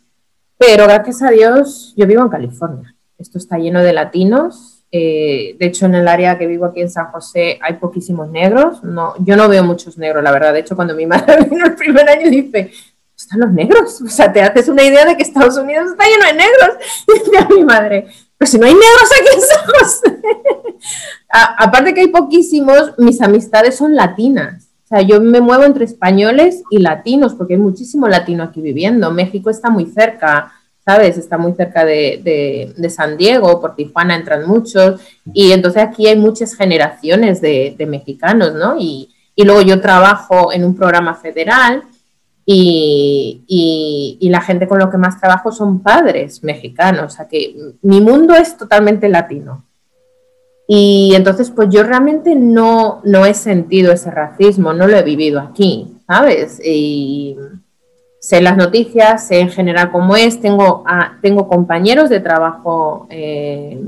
[0.59, 5.67] pero gracias a Dios yo vivo en California, esto está lleno de latinos, eh, de
[5.67, 8.83] hecho, en el área que vivo aquí en San José hay poquísimos negros.
[8.83, 10.53] No, yo no veo muchos negros, la verdad.
[10.53, 12.73] De hecho, cuando mi madre vino el primer año dice,
[13.17, 14.01] ¿están los negros?
[14.03, 16.77] O sea, te haces una idea de que Estados Unidos está lleno de negros.
[17.25, 20.21] Dice a mi madre, pero si no hay negros aquí en San José.
[21.59, 24.67] aparte que hay poquísimos, mis amistades son latinas.
[24.85, 29.13] O sea, yo me muevo entre españoles y latinos, porque hay muchísimo latino aquí viviendo.
[29.13, 30.53] México está muy cerca.
[30.91, 31.19] ¿Sabes?
[31.19, 35.01] Está muy cerca de, San Diego, por Tijuana entran muchos,
[35.33, 38.77] y entonces aquí hay muchas generaciones de, mexicanos, ¿no?
[38.79, 41.85] Y, luego yo trabajo en un programa federal
[42.45, 48.01] y, la gente con lo que más trabajo son padres mexicanos, o sea que mi
[48.01, 49.65] mundo es totalmente latino.
[50.67, 55.41] Y entonces, pues yo realmente no, no he sentido ese racismo, no lo he vivido
[55.41, 56.61] aquí, ¿sabes?
[56.65, 57.37] Y,
[58.21, 60.85] sé las noticias, sé en general cómo es, tengo,
[61.23, 63.83] tengo compañeros de trabajo eh,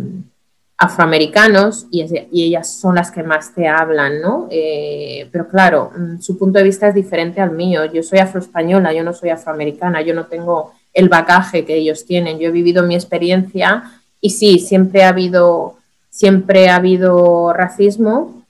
[0.78, 2.02] afroamericanos y,
[2.32, 4.48] ellas son las que más te hablan, ¿no?
[4.50, 7.84] Eh, pero claro, mm, su punto de vista es diferente al mío.
[7.84, 12.38] Yo soy afroespañola, yo no soy afroamericana, yo no tengo el bagaje que ellos tienen.
[12.38, 13.84] Yo he vivido mi experiencia
[14.20, 15.76] y sí, siempre ha habido,
[16.08, 18.41] siempre ha habido racismo,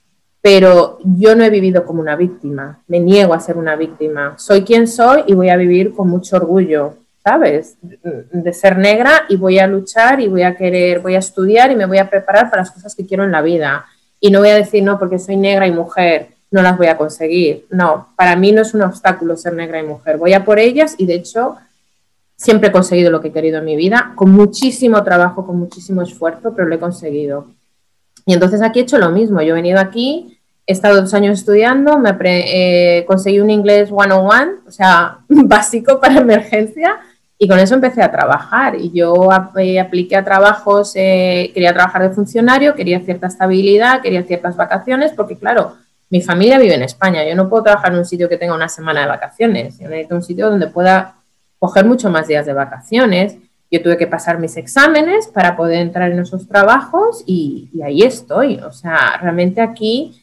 [0.43, 4.35] pero yo no he vivido como una víctima, me niego a ser una víctima.
[4.37, 7.77] Soy quien soy y voy a vivir con mucho orgullo, ¿sabes?
[7.81, 11.77] De ser negra y voy a luchar y voy a querer, voy a estudiar y
[11.77, 13.85] me voy a preparar para las cosas que quiero en la vida.
[14.19, 16.97] Y no voy a decir, no, porque soy negra y mujer, no las voy a
[16.97, 17.65] conseguir.
[17.69, 20.17] No, para mí no es un obstáculo ser negra y mujer.
[20.17, 21.55] Voy a por ellas y de hecho
[22.35, 26.01] siempre he conseguido lo que he querido en mi vida, con muchísimo trabajo, con muchísimo
[26.01, 27.47] esfuerzo, pero lo he conseguido.
[28.25, 29.41] Y entonces aquí he hecho lo mismo.
[29.41, 30.32] Yo he venido aquí,
[30.65, 36.19] he estado dos años estudiando, me eh, conseguí un inglés one-on-one, o sea, básico para
[36.19, 36.99] emergencia,
[37.37, 38.75] y con eso empecé a trabajar.
[38.75, 44.23] Y yo eh, apliqué a trabajos, eh, quería trabajar de funcionario, quería cierta estabilidad, quería
[44.23, 45.75] ciertas vacaciones, porque claro,
[46.09, 48.69] mi familia vive en España, yo no puedo trabajar en un sitio que tenga una
[48.69, 51.15] semana de vacaciones, yo necesito un sitio donde pueda
[51.59, 53.37] coger mucho más días de vacaciones
[53.73, 58.57] yo tuve que pasar mis exámenes para poder entrar en esos trabajos y, ahí estoy.
[58.57, 60.22] O sea, realmente aquí,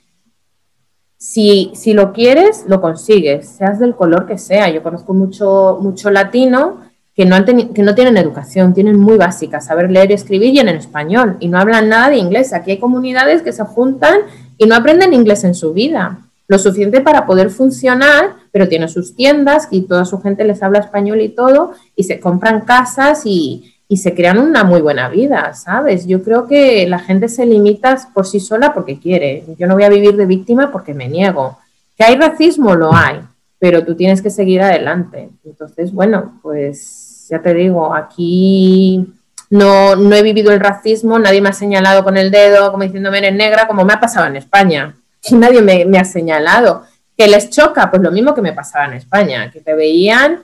[1.21, 4.71] si, si, lo quieres, lo consigues, seas del color que sea.
[4.71, 6.79] Yo conozco mucho, mucho latino
[7.14, 10.61] que no, han que no tienen educación, tienen muy básica, saber leer y escribir y
[10.61, 12.55] en español, y no hablan nada de inglés.
[12.55, 14.21] Aquí hay comunidades que se juntan
[14.57, 19.14] y no aprenden inglés en su vida lo suficiente para poder funcionar, pero tiene sus
[19.14, 23.75] tiendas y toda su gente les habla español y todo, y se compran casas y,
[23.97, 26.07] se crean una muy buena vida, ¿sabes?
[26.07, 29.45] Yo creo que la gente se limita por sí sola porque quiere.
[29.59, 31.59] Yo no voy a vivir de víctima porque me niego.
[31.97, 33.20] Que hay racismo, lo hay,
[33.59, 35.30] pero tú tienes que seguir adelante.
[35.45, 39.12] Entonces, bueno, pues ya te digo, aquí
[39.51, 43.18] no, no he vivido el racismo, nadie me ha señalado con el dedo como diciéndome
[43.18, 44.95] eres negra, como me ha pasado en España
[45.28, 46.84] y nadie me, ha señalado.
[47.16, 47.91] ¿Que les choca?
[47.91, 50.43] Pues lo mismo que me pasaba en España, que te veían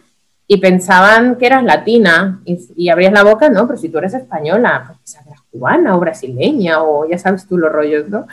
[0.49, 4.97] y pensaban que eras latina y, abrías la boca, no, pero si tú eres española,
[4.99, 5.18] pues
[5.51, 8.26] cubana o brasileña o ya sabes tú los rollos, ¿no?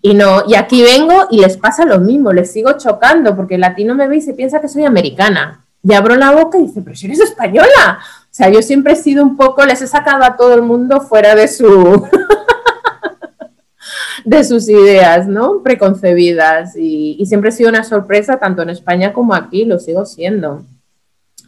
[0.00, 3.60] Y no, y aquí vengo y les pasa lo mismo, les sigo chocando porque el
[3.62, 5.64] latino me ve y se piensa que soy americana.
[5.84, 7.98] Y abro la boca y dice, pero si eres española.
[7.98, 11.00] O sea, yo siempre he sido un poco, les he sacado a todo el mundo
[11.00, 12.06] fuera de su,
[14.24, 15.62] de sus ideas, ¿no?
[15.62, 16.76] Preconcebidas.
[16.76, 20.64] Y, siempre ha sido una sorpresa, tanto en España como aquí, lo sigo siendo.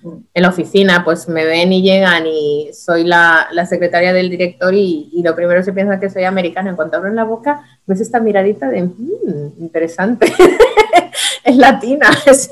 [0.04, 5.22] En la oficina, pues me ven y llegan y soy la, secretaria del director y,
[5.24, 6.70] lo primero se piensa que soy americana.
[6.70, 10.30] En cuanto abro la boca, ves esta miradita de, mm, interesante,
[11.44, 12.50] es latina, es,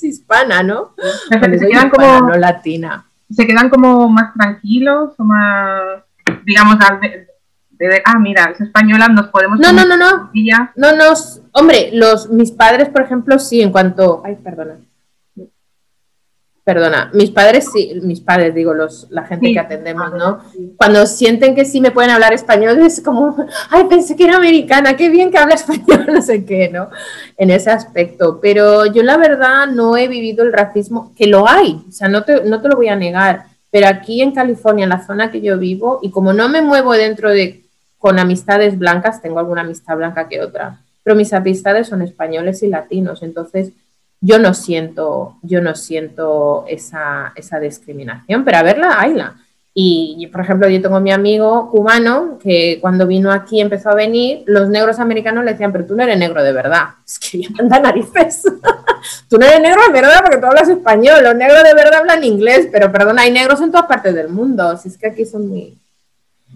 [0.00, 0.94] hispana, ¿no?
[1.28, 3.04] Se, quedan como, no latina.
[3.30, 6.04] Se quedan como más tranquilos o más,
[6.46, 6.76] digamos,
[8.04, 9.58] ah, mira, es española, nos podemos...
[9.58, 10.30] No, no, no, no.
[10.76, 11.14] No, no,
[11.52, 14.22] hombre, los, mis padres, por ejemplo, sí, en cuanto...
[14.24, 14.76] Ay, perdona.
[16.68, 20.40] Perdona, mis padres sí, mis padres, digo, los, la gente que atendemos, ¿no?
[20.76, 23.34] Cuando sienten que sí me pueden hablar español, es como,
[23.70, 26.90] ay, pensé que era americana, qué bien que habla español, no sé qué, ¿no?
[27.38, 28.38] En ese aspecto.
[28.42, 32.24] Pero yo la verdad no he vivido el racismo, que lo hay, o sea, no
[32.24, 35.40] te, no te lo voy a negar, pero aquí en California, en la zona que
[35.40, 37.62] yo vivo, y como no me muevo dentro de
[37.96, 42.66] con amistades blancas, tengo alguna amistad blanca que otra, pero mis amistades son españoles y
[42.66, 43.72] latinos, entonces
[44.20, 49.36] yo no siento, yo no siento esa, esa discriminación, pero a verla, hayla.
[49.80, 54.42] Y, por ejemplo, yo tengo mi amigo cubano que cuando vino aquí, empezó a venir,
[54.46, 56.86] los negros americanos le decían, pero tú no eres negro de verdad.
[57.06, 58.42] Es que ya anda narices.
[59.28, 61.22] tú no eres negro de verdad porque tú hablas español.
[61.22, 64.76] Los negros de verdad hablan inglés, pero perdón, hay negros en todas partes del mundo.
[64.76, 65.78] Si es que aquí son muy,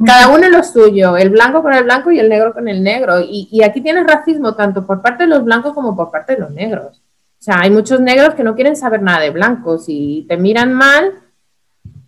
[0.04, 3.20] cada uno lo suyo, el blanco con el blanco y el negro con el negro.
[3.20, 6.50] Y, aquí tienes racismo tanto por parte de los blancos como por parte de los
[6.50, 7.01] negros.
[7.42, 10.72] O sea, hay muchos negros que no quieren saber nada de blancos y te miran
[10.72, 11.14] mal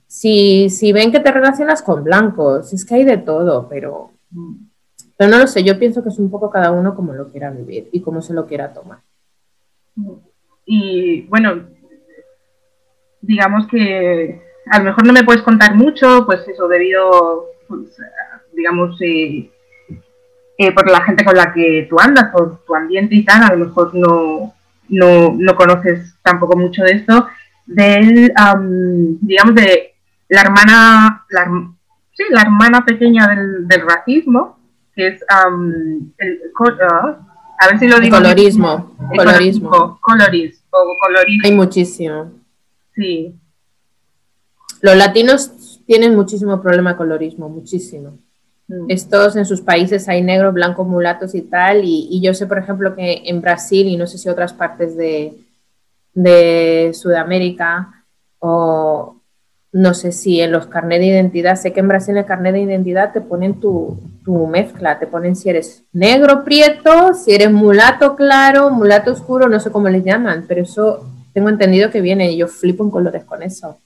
[0.07, 2.73] si, si ven que te relacionas con blancos.
[2.73, 4.13] Es que hay de todo, pero,
[5.17, 5.65] pero no lo sé.
[5.65, 8.33] Yo pienso que es un poco cada uno como lo quiera vivir y como se
[8.33, 9.01] lo quiera tomar.
[10.67, 11.65] Y bueno,
[13.21, 17.81] digamos que a lo mejor no me puedes contar mucho, pues eso, debido pues,
[18.53, 19.51] digamos, eh,
[20.59, 23.57] eh, por la gente con la que tú andas, por tu ambiente y tal, a
[23.57, 24.55] lo mejor no,
[24.89, 27.29] no, conoces tampoco mucho de esto,
[27.67, 28.33] del,
[29.21, 29.95] digamos, de
[30.29, 31.45] la hermana, la,
[32.13, 34.59] sí, la hermana pequeña del, racismo,
[34.95, 35.25] que es
[36.19, 36.43] el,
[36.91, 37.19] ah,
[37.61, 38.17] a ver si lo digo.
[38.17, 38.97] Colorismo.
[39.17, 39.99] colorismo.
[40.01, 40.59] Colorismo.
[41.45, 42.33] Hay muchísimo.
[42.95, 43.35] Sí.
[44.81, 48.19] Los latinos tienen muchísimo problema colorismo, muchísimo.
[48.69, 48.87] Mm.
[48.89, 52.95] Estos en sus países hay negros, blancos, mulatos y tal, y, yo sé, por ejemplo,
[52.95, 55.35] que en Brasil y no sé si otras partes de,
[56.15, 58.05] de Sudamérica
[58.39, 59.17] o
[59.73, 62.55] no sé si en los carnet de identidad, sé que en Brasil en el carnet
[62.55, 67.51] de identidad te ponen tu, tu mezcla, te ponen si eres negro prieto, si eres
[67.51, 72.31] mulato claro, mulato oscuro, no sé cómo les llaman, pero eso tengo entendido que viene
[72.31, 73.77] y yo flipo en colores con eso.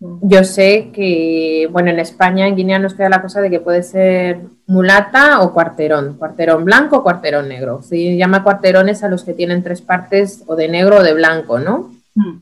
[0.00, 3.82] Yo sé que, bueno, en España, en Guinea nos queda la cosa de que puede
[3.82, 7.82] ser mulata o cuarterón, cuarterón blanco o cuarterón negro.
[7.82, 11.58] Se llama cuarterones a los que tienen tres partes o de negro o de blanco,
[11.58, 11.92] ¿no?
[12.14, 12.38] Mm.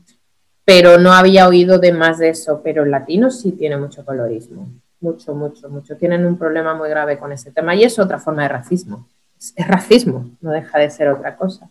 [0.63, 4.69] Pero no había oído de más de eso, pero el latino sí tiene mucho colorismo,
[5.01, 5.97] mucho, mucho, mucho.
[5.97, 9.05] Tienen un problema muy grave con ese tema y es otra forma de racismo.
[9.37, 11.69] Es, racismo, no deja de ser otra cosa.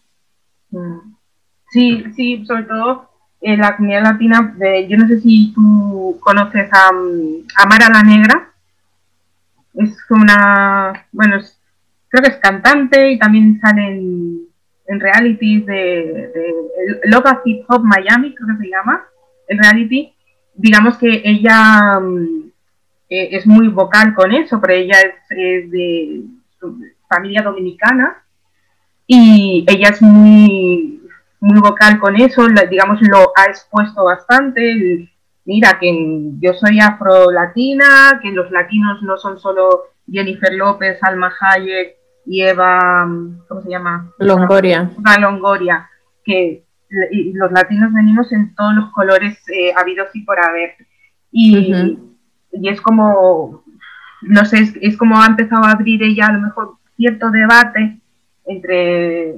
[0.70, 1.14] Mm.
[1.70, 3.07] Sí, sí, sobre todo
[3.40, 4.54] la comunidad latina,
[4.88, 8.50] yo no sé si tú conoces a, a Mara la Negra,
[9.74, 11.38] es una, bueno,
[12.08, 14.40] creo que es cantante y también sale en,
[14.86, 19.04] en realities de, de Loca Hip Hop Miami, creo que se llama,
[19.46, 20.12] el reality.
[20.54, 22.50] Digamos que ella mm,
[23.10, 24.96] eh, es muy vocal con eso, pero ella
[25.30, 26.22] es, de
[27.08, 28.22] familia dominicana
[29.06, 31.00] y ella es muy
[31.40, 35.08] muy vocal con eso, digamos, lo ha expuesto bastante.
[35.44, 35.92] mira, que
[36.40, 43.08] yo soy afro-latina, que los latinos no son solo Jennifer López, Alma Hayek y Eva,
[43.48, 44.10] ¿cómo se llama?
[44.18, 44.90] Longoria.
[45.20, 45.88] Longoria,
[46.24, 46.64] que
[47.34, 50.74] los latinos venimos en todos los colores eh, habidos y por haber.
[51.30, 51.98] Y,
[52.52, 53.62] y es como,
[54.22, 58.00] no sé, es, es como ha empezado a abrir ella a lo mejor cierto debate
[58.46, 59.36] entre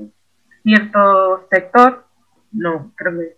[0.62, 2.04] cierto sector,
[2.52, 3.36] no, creo que,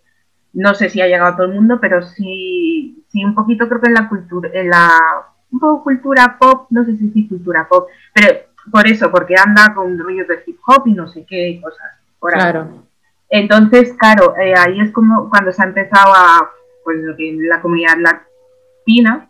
[0.53, 3.81] no sé si ha llegado a todo el mundo, pero sí, sí un poquito creo
[3.81, 4.89] que en la cultura, en la,
[5.51, 8.39] un poco cultura pop, no sé si sí cultura pop, pero
[8.71, 11.91] por eso, porque anda con rollos de hip hop y no sé qué cosas.
[12.19, 12.83] claro.
[13.29, 16.51] Entonces, claro, eh, ahí es como cuando se ha empezado a,
[16.83, 19.29] pues lo que la comunidad latina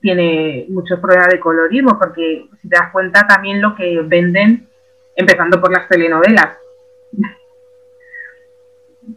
[0.00, 4.68] tiene muchos problemas de colorismo, porque si te das cuenta también lo que venden,
[5.16, 6.56] empezando por las telenovelas,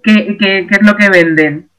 [0.03, 1.69] ¿Qué, es lo que venden?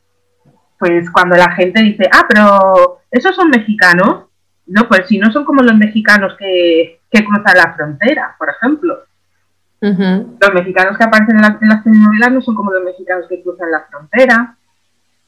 [0.79, 4.27] Pues cuando la gente dice, ah, pero esos son mexicanos.
[4.67, 8.99] No, pues si no son como los mexicanos que, cruzan la frontera, por ejemplo.
[9.81, 13.85] Los mexicanos que aparecen en, las telenovelas no son como los mexicanos que cruzan la
[13.91, 14.57] frontera.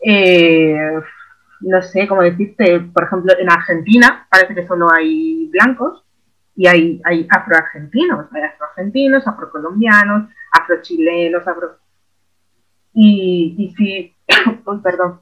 [0.00, 1.00] Eh,
[1.60, 6.04] no sé cómo decirte, por ejemplo, en Argentina parece que solo hay blancos
[6.54, 11.78] y hay, hay afroargentinos, hay afroargentinos, afrocolombianos, afrochilenos, afro
[12.94, 14.14] y, y sí,
[14.82, 15.20] perdón,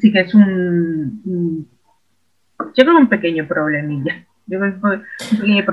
[0.00, 1.68] sí que es un,
[2.58, 4.26] yo creo un pequeño problemilla.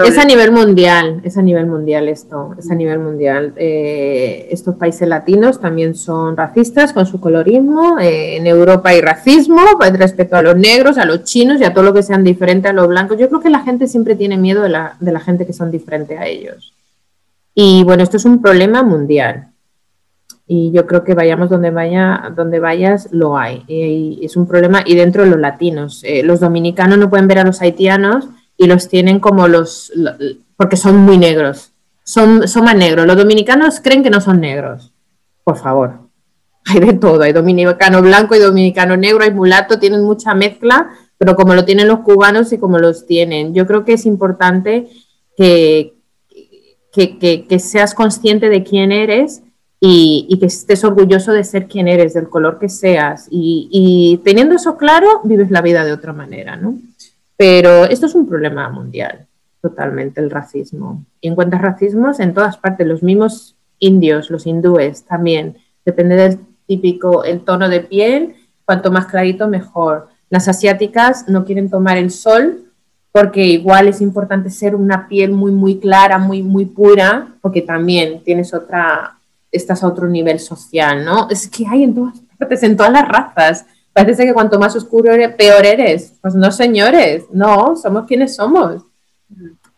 [0.05, 3.53] Es a nivel mundial, es a nivel mundial esto, es a nivel mundial.
[3.55, 7.97] Eh, estos países latinos también son racistas con su colorismo.
[7.97, 9.61] Eh, en Europa hay racismo
[9.93, 12.73] respecto a los negros, a los chinos y a todo lo que sean diferente a
[12.73, 13.17] los blancos.
[13.17, 15.71] Yo creo que la gente siempre tiene miedo de la, de la gente que son
[15.71, 16.71] diferentes a ellos.
[17.55, 19.47] Y bueno, esto es un problema mundial
[20.47, 23.63] y yo creo que vayamos donde vaya donde vayas lo hay.
[23.67, 27.39] Y es un problema y dentro de los latinos eh, los dominicanos no pueden ver
[27.39, 29.91] a los haitianos y los tienen como los
[30.55, 31.73] porque son muy negros.
[32.03, 33.05] Son son más negros.
[33.05, 34.93] Los dominicanos creen que no son negros.
[35.43, 35.99] Por favor.
[36.65, 37.21] Hay de todo.
[37.23, 41.87] Hay dominicano blanco y dominicano negro hay mulato tienen mucha mezcla pero como lo tienen
[41.87, 43.53] los cubanos y como los tienen.
[43.53, 44.87] Yo creo que es importante
[45.35, 45.95] que,
[46.91, 49.41] que, que seas consciente de quién eres
[49.79, 53.27] y, que estés orgulloso de ser quien eres, del color que seas.
[53.29, 56.77] Y, teniendo eso claro, vives la vida de otra manera, ¿no?
[57.35, 59.27] Pero esto es un problema mundial,
[59.61, 61.05] totalmente, el racismo.
[61.21, 67.23] Y encuentras racismos en todas partes, los mismos indios, los hindúes también, depende del típico,
[67.23, 70.09] el tono de piel, cuanto más clarito mejor.
[70.29, 72.63] Las asiáticas no quieren tomar el sol
[73.11, 78.21] porque igual es importante ser una piel muy, muy clara, muy, muy pura, porque también
[78.23, 79.16] tienes otra,
[79.57, 81.27] estás a otro nivel social, ¿no?
[81.29, 83.65] Es que hay en todas partes, en todas las razas.
[83.93, 86.13] Parece que cuanto más oscuro eres, peor eres.
[86.21, 88.83] Pues no, señores, no, somos quienes somos.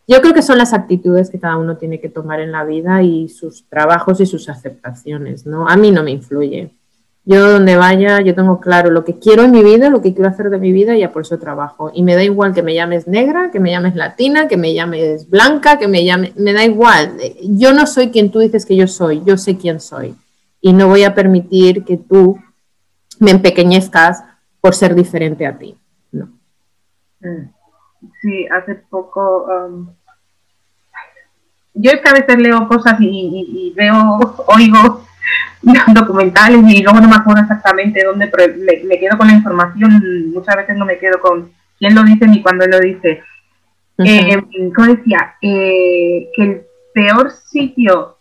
[0.08, 3.04] Yo creo que son las actitudes que cada uno tiene que tomar en la vida
[3.04, 5.68] y sus trabajos y sus aceptaciones, ¿no?
[5.68, 6.72] A mí no me influye.
[7.30, 10.32] Yo donde vaya, yo tengo claro lo que quiero en mi vida, lo que quiero
[10.32, 11.92] hacer de mi vida y ya por eso trabajo.
[11.94, 15.30] Y me da igual que me llames negra, que me llames latina, que me llames
[15.30, 17.20] blanca, que me llame, me da igual.
[17.44, 20.16] Yo no soy quien tú dices que yo soy, yo sé quién soy.
[20.60, 22.40] Y no voy a permitir que tú
[23.20, 24.24] me empequeñezcas
[24.60, 25.78] por ser diferente a ti.
[26.12, 26.30] No.
[27.20, 27.52] Mm.
[28.24, 29.46] Sí, hace poco...
[29.46, 29.90] Um,
[31.76, 35.09] yo es que a veces leo cosas y veo, oigo
[35.94, 40.56] documentales y luego no me acuerdo exactamente dónde, pero me, quedo con la información, muchas
[40.56, 43.24] veces no me quedo con quién lo dice ni cuándo lo dice.
[43.98, 44.38] eh,
[44.76, 46.62] como decía, eh, que el
[46.94, 48.18] peor sitio,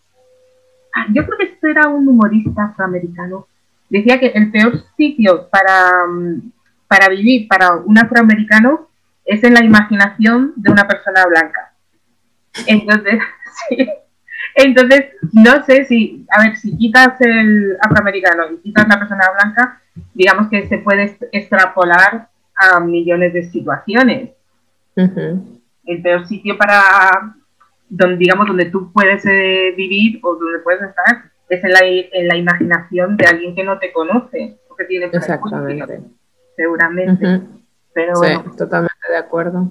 [0.95, 3.47] ah, yo creo que esto era un humorista afroamericano,
[3.89, 6.53] decía que el peor sitio para, mm,
[6.89, 8.89] para vivir para un afroamericano
[9.25, 11.73] es en la imaginación de una persona blanca.
[12.67, 13.21] Entonces,
[13.69, 13.89] sí.
[14.55, 19.81] Entonces, no sé si, a ver, si quitas el afroamericano y quitas la persona blanca,
[20.15, 24.31] digamos que se puede extrapolar a millones de situaciones.
[24.97, 27.35] El peor sitio para,
[27.89, 32.29] donde, digamos, donde tú puedes eh, vivir o donde puedes estar es en la, en
[32.29, 36.01] la, imaginación de alguien que no te conoce o que tiene Exactamente.
[36.57, 37.41] seguramente.
[37.95, 38.45] Pero bueno.
[38.51, 39.71] Sí, totalmente de acuerdo.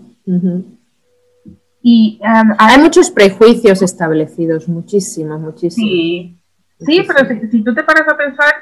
[1.90, 5.90] Y um, hay muchos prejuicios establecidos, muchísimos, muchísimos.
[5.90, 6.38] Sí,
[6.80, 8.54] sí pero si, tú te paras a pensar,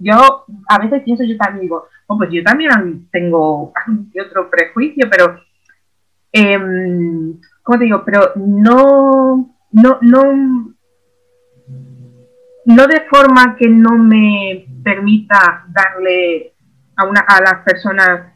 [0.00, 2.70] yo a veces pienso, yo también digo, oh, pues yo también
[3.12, 3.74] tengo
[4.26, 5.38] otro prejuicio, pero,
[6.32, 6.58] eh,
[7.62, 8.02] ¿cómo te digo?
[8.06, 10.74] Pero no, no, no,
[12.64, 16.54] no de forma que no me permita darle
[16.96, 18.32] a, una, a las personas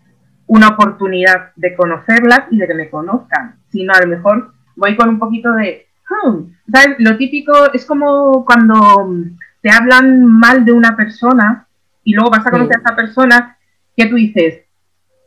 [0.47, 5.11] una oportunidad de conocerlas y de que me conozcan, sino a lo mejor voy con
[5.11, 6.97] un poquito de, hmm", ¿sabes?
[6.99, 9.15] Lo típico es como cuando
[9.61, 11.67] te hablan mal de una persona
[12.05, 13.59] y luego vas a conocer a esa persona
[13.97, 14.63] que tú dices,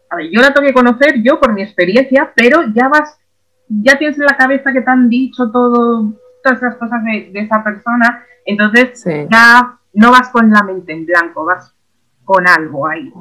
[0.09, 3.19] a ver, yo la tengo que conocer yo por mi experiencia, pero ya vas,
[3.67, 7.63] ya tienes en la cabeza que te han dicho todo, todas esas cosas de, esa
[7.63, 11.75] persona, entonces ya no vas con la mente en blanco, vas
[12.23, 13.11] con algo ahí,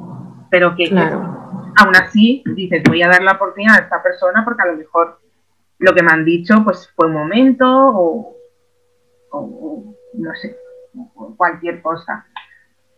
[0.49, 0.89] pero que,
[1.79, 5.19] aún así dices, voy a dar la oportunidad a esta persona porque a lo mejor
[5.79, 8.35] lo que me han dicho pues fue un momento o,
[10.13, 10.57] no sé,
[11.37, 12.25] cualquier cosa.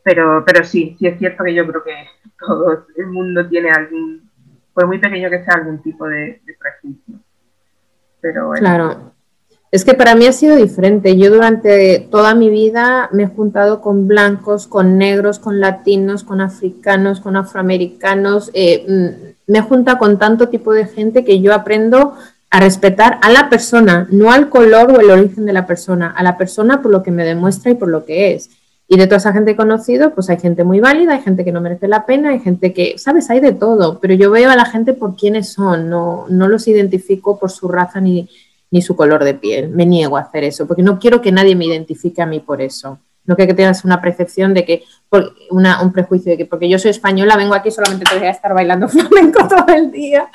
[0.04, 2.08] Pero, pero sí, sí es cierto que yo creo que
[2.40, 4.30] todo el mundo tiene algún,
[4.74, 7.20] pues muy pequeño que sea algún tipo de, prejuicio.
[8.20, 9.14] Pero Claro.
[9.72, 11.18] Es que para mí ha sido diferente.
[11.18, 16.42] Yo durante toda mi vida me he juntado con blancos, con negros, con latinos, con
[16.42, 18.52] africanos, con afroamericanos.
[18.54, 22.16] Eh, mm, me he juntado con tanto tipo de gente que yo aprendo
[22.50, 26.22] a respetar a la persona, no al color o el origen de la persona, a
[26.22, 28.50] la persona por lo que me demuestra y por lo que es.
[28.90, 31.62] Y de toda esa gente conocido, pues hay gente muy válida, hay gente que no
[31.62, 34.66] merece la pena, hay gente que, sabes, hay de todo, pero yo veo a la
[34.66, 38.28] gente por quiénes son, no, no los identifico por su raza ni,
[38.72, 39.70] ni su color de piel.
[39.70, 42.62] Me niego a hacer eso, porque no quiero que nadie me identifique a mí por
[42.62, 43.00] eso.
[43.26, 44.84] No quiero que tengas una percepción de que,
[45.52, 48.54] una, un prejuicio de que porque yo soy española vengo aquí solamente te a estar
[48.54, 50.28] bailando flamenco todo el día,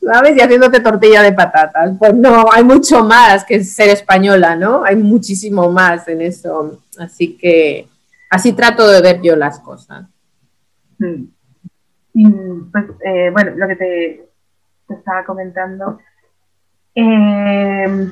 [0.00, 0.36] ¿sabes?
[0.36, 1.96] Y haciéndote tortilla de patatas.
[1.98, 4.84] Pues no, hay mucho más que ser española, ¿no?
[4.84, 6.82] Hay muchísimo más en eso.
[6.98, 7.88] Así que
[8.30, 10.04] así trato de ver yo las cosas.
[10.98, 11.24] Hmm.
[12.14, 12.30] Y,
[12.72, 14.28] pues, eh, bueno, lo que te
[14.88, 15.98] estaba comentando
[17.00, 18.10] eh,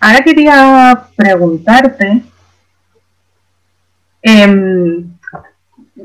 [0.00, 2.22] ahora quería preguntarte,
[4.20, 5.10] em,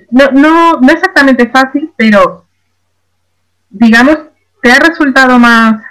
[0.09, 2.45] no, no, no exactamente fácil, pero
[3.69, 4.19] digamos,
[4.61, 5.81] ¿te ha resultado más,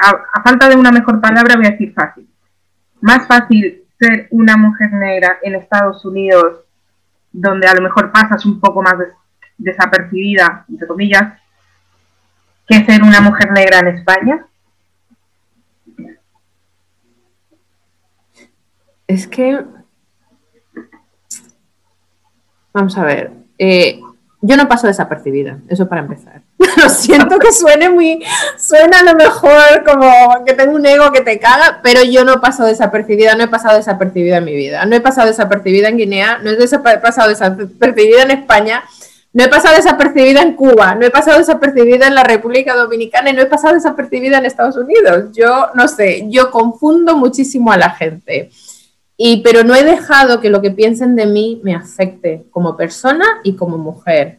[0.00, 2.26] a, falta de una mejor palabra voy a decir fácil,
[3.02, 6.60] más fácil ser una mujer negra en Estados Unidos,
[7.32, 8.94] donde a lo mejor pasas un poco más
[9.58, 11.38] desapercibida, entre comillas,
[12.66, 14.46] que ser una mujer negra en España?
[19.14, 19.60] Es que,
[22.72, 24.00] vamos a ver, eh,
[24.40, 26.42] yo no paso desapercibida, eso para empezar.
[26.82, 28.24] lo siento que suene muy,
[28.58, 32.40] suena a lo mejor como que tengo un ego que te caga, pero yo no
[32.40, 36.38] paso desapercibida, no he pasado desapercibida en mi vida, no he pasado desapercibida en Guinea,
[36.38, 38.82] no he pasado desapercibida en España,
[39.32, 43.34] no he pasado desapercibida en Cuba, no he pasado desapercibida en la República Dominicana y
[43.34, 45.30] no he pasado desapercibida en Estados Unidos.
[45.32, 48.50] Yo no sé, yo confundo muchísimo a la gente.
[49.16, 53.24] Y, pero no he dejado que lo que piensen de mí me afecte como persona
[53.44, 54.38] y como mujer.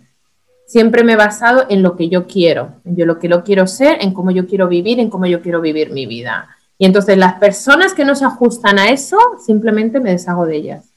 [0.67, 3.67] Siempre me he basado en lo que yo quiero, en yo lo que lo quiero
[3.67, 6.49] ser, en cómo yo quiero vivir, en cómo yo quiero vivir mi vida.
[6.77, 10.89] Y entonces las personas que no se ajustan a eso, simplemente me deshago de ellas.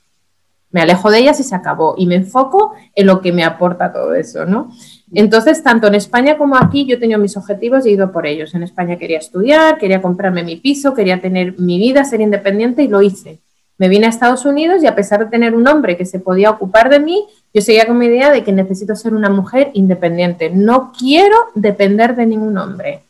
[0.70, 1.94] Me alejo de ellas y se acabó.
[1.96, 4.70] Y me enfoco en lo que me aporta todo eso, ¿no?
[5.12, 8.26] Entonces, tanto en España como aquí, yo he tenido mis objetivos y he ido por
[8.26, 8.54] ellos.
[8.54, 12.88] En España quería estudiar, quería comprarme mi piso, quería tener mi vida, ser independiente y
[12.88, 13.40] lo hice.
[13.78, 16.50] Me vine a Estados Unidos y a pesar de tener un hombre que se podía
[16.50, 17.24] ocupar de mí,
[17.54, 20.50] yo seguía con mi idea de que necesito ser una mujer independiente.
[20.50, 23.02] No quiero depender de ningún hombre.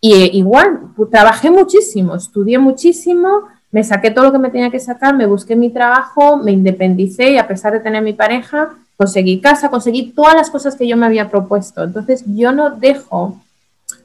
[0.00, 0.80] Y eh, igual,
[1.10, 3.42] trabajé muchísimo, estudié muchísimo,
[3.72, 7.32] me saqué todo lo que me tenía que sacar, me busqué mi trabajo, me independicé
[7.32, 10.96] y a pesar de tener mi pareja, conseguí casa, conseguí todas las cosas que yo
[10.96, 11.82] me había propuesto.
[11.82, 13.38] Entonces yo no dejo O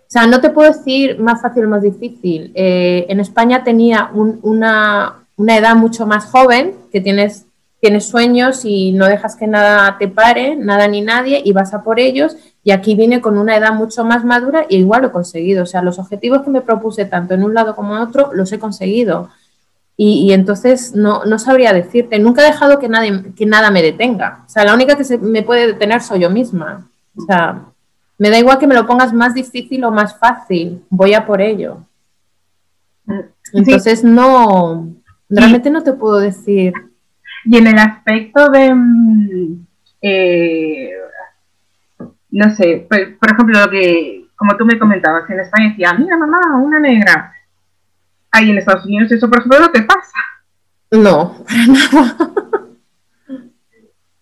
[0.07, 2.51] sea, no te puedo decir más fácil o más difícil.
[2.55, 7.45] Eh, en España tenía una, una, edad mucho más joven, que tienes,
[7.79, 11.83] tienes sueños y no dejas que nada te pare, nada ni nadie, y vas a
[11.83, 12.35] por ellos.
[12.63, 15.63] Y aquí vine con una edad mucho más madura y igual lo he conseguido.
[15.63, 18.51] O sea, los objetivos que me propuse tanto en un lado como en otro, los
[18.51, 19.29] he conseguido.
[19.97, 24.43] Y, entonces no, no, sabría decirte, nunca he dejado que, nadie, que nada me detenga.
[24.47, 26.89] O sea, la única que se me puede detener soy yo misma.
[27.15, 27.65] O sea,
[28.21, 31.41] me da igual que me lo pongas más difícil o más fácil, voy a por
[31.41, 31.79] ello.
[33.05, 33.19] Mm,
[33.53, 34.89] Entonces no,
[35.31, 36.73] realmente no te puedo decir.
[37.45, 39.65] Y en el aspecto de, mm,
[40.01, 40.91] eh,
[42.31, 46.57] no sé, por, ejemplo, lo que, como tú me comentabas, en España decía, mira mamá,
[46.61, 47.33] una negra.
[48.31, 50.17] Ahí en Estados Unidos eso, por no te pasa.
[50.91, 52.17] No, para nada.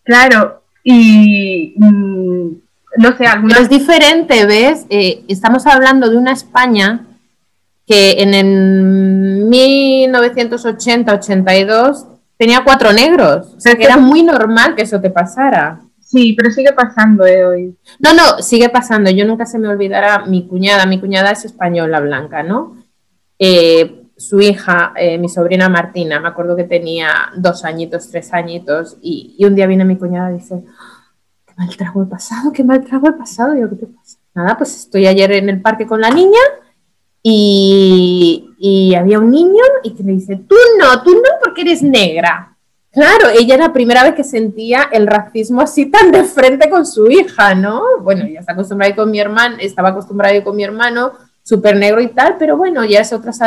[0.03, 2.49] Claro, y mm,
[2.97, 3.57] no sé, alguna...
[3.57, 4.87] es diferente, ¿ves?
[4.89, 7.05] Eh, estamos hablando de una España
[7.89, 12.05] que en el 1980-82
[12.37, 13.55] tenía cuatro negros.
[13.57, 15.81] O sea, que era muy normal que eso te pasara.
[15.99, 17.75] Sí, pero sigue pasando eh, hoy.
[17.97, 19.09] No, no, sigue pasando.
[19.09, 20.85] Yo nunca se me olvidará mi cuñada.
[20.85, 22.77] Mi cuñada es española blanca, ¿no?
[23.39, 28.97] Eh, su hija, eh, mi sobrina Martina, me acuerdo que tenía dos añitos, tres añitos,
[29.01, 30.63] y, y un día viene mi cuñada y dice,
[31.57, 33.55] mal trago he pasado, qué mal trago he pasado.
[33.55, 34.19] yo, ¿qué te pasa?
[34.35, 36.37] Nada, pues estoy ayer en el parque con la niña
[37.21, 38.45] y,
[38.97, 42.55] había un niño y que le dice, tú no, tú no porque eres negra.
[42.91, 46.85] Claro, ella era la primera vez que sentía el racismo así tan de frente con
[46.85, 47.81] su hija, ¿no?
[48.01, 51.13] Bueno, ya está acostumbrada con mi hermano, estaba acostumbrada con mi hermano,
[51.43, 53.39] súper negro y tal, pero bueno, ya es otras,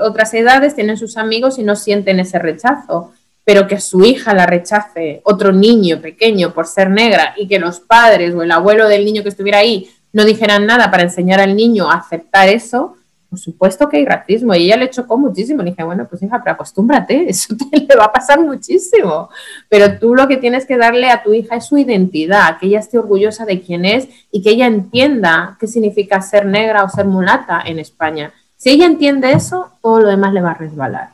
[0.00, 3.12] otras edades, tienen sus amigos y no sienten ese rechazo
[3.48, 7.80] pero que su hija la rechace otro niño pequeño por ser negra y que los
[7.80, 11.56] padres o el abuelo del niño que estuviera ahí no dijeran nada para enseñar al
[11.56, 12.97] niño a aceptar eso,
[13.28, 14.54] por supuesto que hay racismo.
[14.54, 15.62] Y ella le chocó muchísimo.
[15.62, 19.28] Le dije, bueno, pues hija, pero acostúmbrate, eso te le va a pasar muchísimo.
[19.68, 22.80] Pero tú lo que tienes que darle a tu hija es su identidad, que ella
[22.80, 27.06] esté orgullosa de quién es y que ella entienda qué significa ser negra o ser
[27.06, 28.32] mulata en España.
[28.56, 31.10] Si ella entiende eso, todo lo demás le va a resbalar.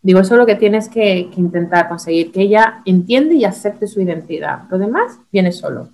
[0.00, 4.00] Digo, eso es lo que tienes que, intentar conseguir, que ella entiende y acepte su
[4.00, 4.62] identidad.
[4.70, 5.88] Lo demás viene solo.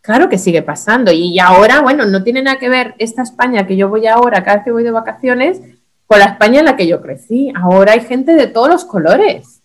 [0.00, 1.12] Claro que sigue pasando.
[1.12, 4.56] Y ahora, bueno, no tiene nada que ver esta España que yo voy ahora, cada
[4.58, 5.60] vez que voy de vacaciones,
[6.06, 7.52] con la España en la que yo crecí.
[7.54, 9.60] Ahora hay gente de todos los colores.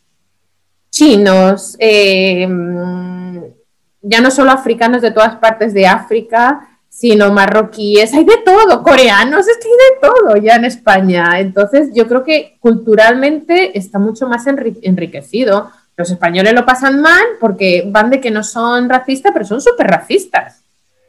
[0.90, 2.48] Chinos, eh,
[4.02, 9.48] ya no solo africanos de todas partes de África, sino marroquíes, hay de todo, coreanos,
[9.48, 11.40] es que hay de todo ya en España.
[11.40, 15.72] Entonces, yo creo que culturalmente está mucho más enriquecido.
[15.96, 19.88] Los españoles lo pasan mal porque van de que no son racistas, pero son súper
[19.88, 20.64] racistas.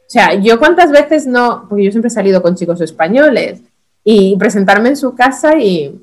[0.07, 3.61] O sea, yo cuántas veces no, porque yo siempre he salido con chicos españoles
[4.03, 5.99] y presentarme en su casa y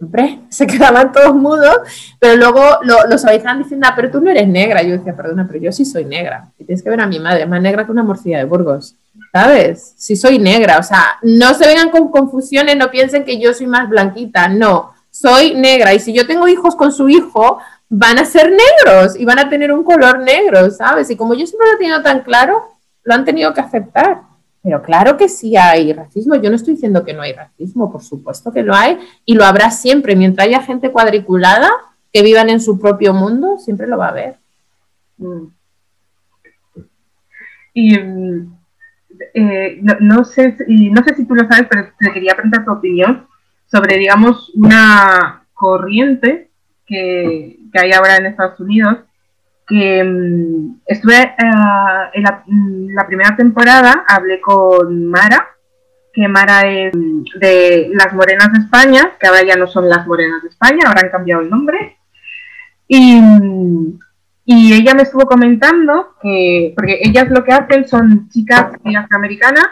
[0.00, 1.78] hombre, se quedaban todos mudos,
[2.18, 4.82] pero luego lo, los avisaban diciendo, ah, pero tú no eres negra.
[4.82, 6.50] Yo decía, perdona, pero yo sí soy negra.
[6.58, 8.96] Y tienes que ver a mi madre, más negra que una morcilla de Burgos,
[9.32, 9.94] ¿sabes?
[9.96, 13.66] Sí soy negra, o sea, no se vengan con confusiones, no piensen que yo soy
[13.66, 15.94] más blanquita, no, soy negra.
[15.94, 17.58] Y si yo tengo hijos con su hijo,
[17.88, 21.10] van a ser negros y van a tener un color negro, ¿sabes?
[21.10, 22.62] Y como yo siempre lo he tenido tan claro,
[23.04, 24.22] lo han tenido que aceptar.
[24.62, 26.36] Pero claro que sí hay racismo.
[26.36, 29.44] Yo no estoy diciendo que no hay racismo, por supuesto que lo hay y lo
[29.44, 30.16] habrá siempre.
[30.16, 31.70] Mientras haya gente cuadriculada
[32.12, 34.36] que vivan en su propio mundo, siempre lo va a haber.
[35.18, 35.46] Mm.
[37.74, 37.96] Y
[39.34, 43.26] eh, no, sé, no sé si tú lo sabes, pero te quería preguntar tu opinión
[43.72, 46.50] sobre, digamos, una corriente
[46.86, 48.98] que, que hay ahora en Estados Unidos
[49.66, 51.34] que mm, estuve eh,
[52.12, 55.48] en mm, la, primera temporada, hablé con Mara,
[56.12, 56.92] que Mara es
[57.40, 61.00] de Las Morenas de España, que ahora ya no son Las Morenas de España, ahora
[61.04, 61.96] han cambiado el nombre.
[62.86, 63.18] Y,
[64.44, 69.66] y ella me estuvo comentando que, porque ellas lo que hacen son chicas afroamericanas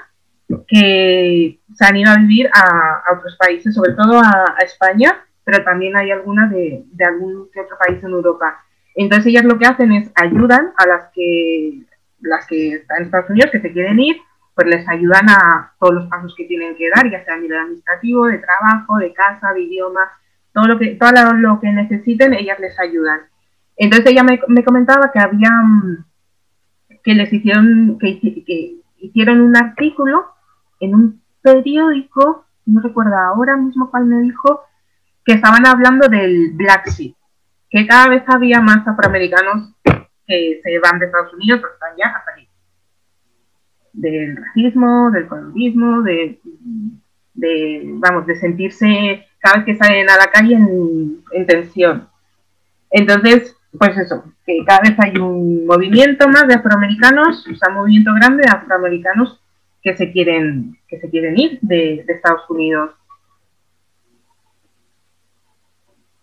[0.67, 5.97] que se han ido a vivir a, otros países, sobre todo a, España, pero también
[5.97, 8.63] hay algunas de, de algún que otro país en Europa.
[8.95, 11.87] Entonces ellas lo que hacen es ayudan a las que
[12.21, 14.17] las que están en Estados Unidos, que se quieren ir,
[14.55, 17.59] pues les ayudan a todos los pasos que tienen que dar, ya sea a nivel
[17.59, 20.11] administrativo, de trabajo, de casa, de idioma,
[20.53, 23.21] todo lo que, todo lo que necesiten, ellas les ayudan.
[23.79, 25.49] Entonces ella me, comentaba que había
[27.03, 30.27] que les hicieron, que, que, hicieron un artículo
[30.79, 34.63] en un periódico, no recuerdo ahora mismo cuál me dijo,
[35.25, 37.15] que estaban hablando del Black Sea
[37.71, 39.73] que cada vez había más afroamericanos
[40.27, 42.49] que se van de Estados Unidos, están ya hasta aquí.
[43.93, 46.41] del racismo, del colorismo, de,
[47.95, 52.09] vamos, de sentirse cada vez que salen a la calle en, tensión.
[52.91, 57.77] Entonces, pues eso, que cada vez hay un movimiento más de afroamericanos, o sea, un
[57.77, 59.40] movimiento grande de afroamericanos
[59.83, 62.91] que se quieren, que se quieren ir de, Estados Unidos.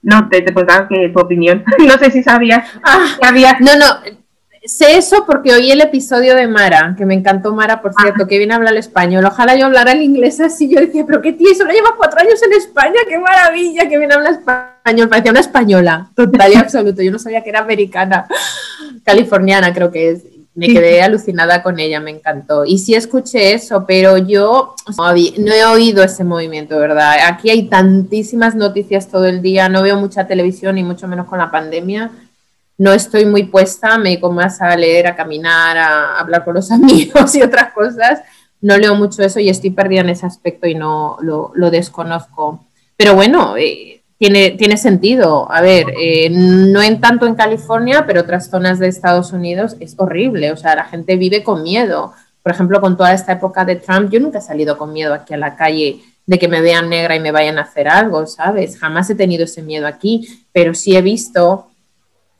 [0.02, 1.64] No, te, te preguntaba que tu opinión.
[1.80, 2.70] no sé si sabías.
[2.84, 3.18] Ah,
[3.60, 4.18] no, no,
[4.68, 8.38] Sé eso porque oí el episodio de Mara, que me encantó Mara, por cierto, que
[8.38, 9.24] viene a hablar el español.
[9.24, 10.70] Ojalá yo hablara el inglés así.
[10.70, 14.14] Yo decía, pero qué tío, solo lleva cuatro años en España, qué maravilla que viene
[14.14, 15.08] a hablar español.
[15.08, 17.02] Parecía una española, total y absoluto.
[17.02, 18.28] Yo no sabía que era americana,
[19.06, 20.24] californiana creo que es.
[20.58, 22.66] Me quedé alucinada con ella, me encantó.
[22.66, 27.18] Y sí escuché eso, pero yo no he oído ese movimiento, ¿verdad?
[27.28, 31.40] Aquí hay tantísimas noticias todo el día, no veo mucha televisión y mucho menos con
[31.40, 32.12] la pandemia
[32.78, 36.72] no estoy muy puesta, me dedico más a leer, a caminar, a hablar con los
[36.72, 38.22] amigos y otras cosas.
[38.62, 42.66] No leo mucho eso y estoy perdida en ese aspecto y no lo, desconozco.
[42.96, 45.52] Pero bueno, eh, tiene, tiene sentido.
[45.52, 49.96] A ver, eh, no en tanto en California, pero otras zonas de Estados Unidos es
[49.98, 50.52] horrible.
[50.52, 52.14] O sea, la gente vive con miedo.
[52.44, 55.34] Por ejemplo, con toda esta época de Trump, yo nunca he salido con miedo aquí
[55.34, 58.78] a la calle de que me vean negra y me vayan a hacer algo, ¿sabes?
[58.78, 61.68] Jamás he tenido ese miedo aquí, pero sí he visto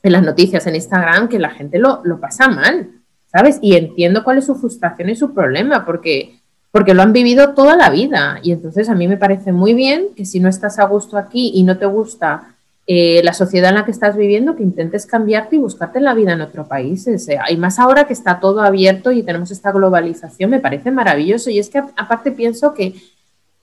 [0.04, 2.90] en las noticias en Instagram que la gente lo, pasa mal,
[3.32, 3.60] ¿sabes?
[3.62, 6.37] Y entiendo cuál es su frustración y su problema, porque,
[6.78, 8.40] porque lo han vivido toda la vida.
[8.44, 11.50] Y entonces a mí me parece muy bien que si no estás a gusto aquí
[11.56, 12.54] y no te gusta
[12.86, 16.34] eh, la sociedad en la que estás viviendo, que intentes cambiarte y buscarte la vida
[16.34, 17.10] en otro país.
[17.50, 21.50] y más ahora que está todo abierto y tenemos esta globalización, me parece maravilloso.
[21.50, 22.94] Y es que aparte pienso que,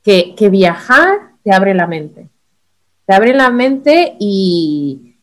[0.03, 2.27] que, viajar te abre la mente.
[3.07, 5.15] Te abre la mente y,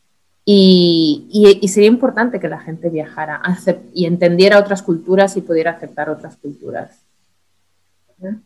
[0.45, 3.41] y, sería importante que la gente viajara
[3.93, 7.00] y entendiera otras culturas y pudiera aceptar otras culturas.
[8.21, 8.41] No,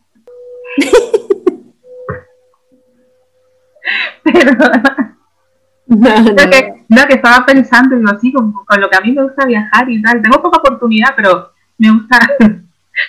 [5.88, 10.02] Que, que, estaba pensando, digo, así, con, lo que a mí me gusta viajar y
[10.02, 10.20] tal.
[10.20, 12.18] Tengo poca oportunidad, pero me gusta,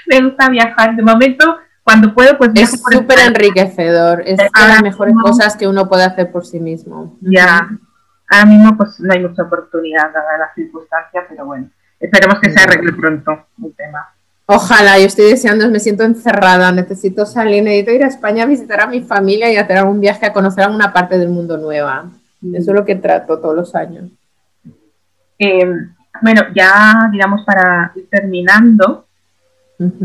[0.07, 0.95] me gusta viajar.
[0.95, 2.51] De momento, cuando puedo, pues...
[2.55, 4.21] Es súper enriquecedor.
[4.25, 7.17] Es de las mejores cosas que uno puede hacer por sí mismo.
[7.21, 7.69] Ya.
[8.29, 11.69] Ahora mismo pues no hay mucha oportunidad dada las circunstancias, pero bueno,
[11.99, 14.13] esperemos que se arregle pronto el tema.
[14.49, 18.79] Ojalá, yo estoy deseando, me siento encerrada, necesito salir, necesito ir a España a visitar
[18.79, 22.05] a mi familia y hacer un viaje a conocer alguna parte del mundo nueva.
[22.53, 24.09] Eso es lo que trato todos los años.
[25.37, 29.05] Em, bueno, ya digamos para ir terminando,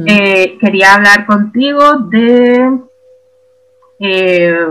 [0.07, 2.81] eh, quería hablar contigo de
[4.01, 4.67] eh,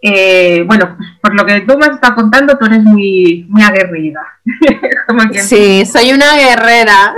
[0.00, 4.20] eh, bueno, por lo que tú me estás contando, tú eres muy, muy aguerrida.
[5.42, 7.14] sí, soy una guerrera.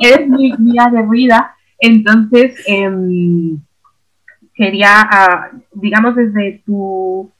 [0.00, 1.54] Eres muy, aguerrida.
[1.78, 3.58] Entonces, em,
[4.54, 7.30] quería, ah, digamos, desde tu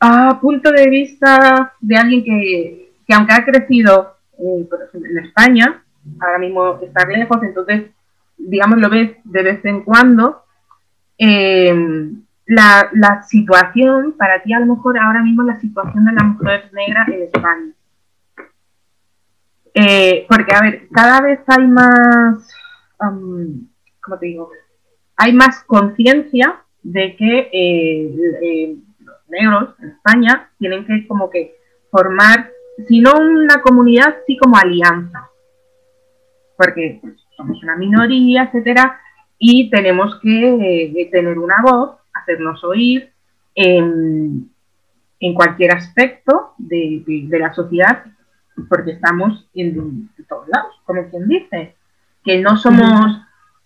[0.00, 5.82] ah, punto de vista de alguien que, aunque ha crecido eh, en España,
[6.20, 7.90] ahora mismo está lejos, entonces,
[8.36, 10.42] digamos, lo ves de vez en cuando.
[11.18, 11.74] Eh,
[12.46, 16.70] la, la, situación, para ti a lo mejor ahora mismo la situación de la mujer
[16.72, 17.72] negra en España.
[19.80, 22.48] Eh, porque, a ver, cada vez hay más,
[23.00, 23.68] um,
[24.02, 24.50] ¿cómo te digo?
[25.16, 31.54] Hay más conciencia de que eh, eh, los negros en España tienen que como que
[31.92, 32.50] formar,
[32.88, 35.28] si no una comunidad, sí como alianza.
[36.56, 37.00] Porque
[37.36, 39.00] somos una minoría, etcétera,
[39.38, 43.12] y tenemos que tener una voz hacernos oír
[43.54, 44.50] en,
[45.34, 48.04] cualquier aspecto de, la sociedad,
[48.68, 51.74] porque estamos en, todos lados, como quien dice,
[52.24, 53.22] que no somos,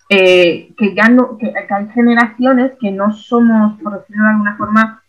[0.09, 5.03] eh, que ya no, que, hay generaciones que no somos, por decirlo de alguna forma,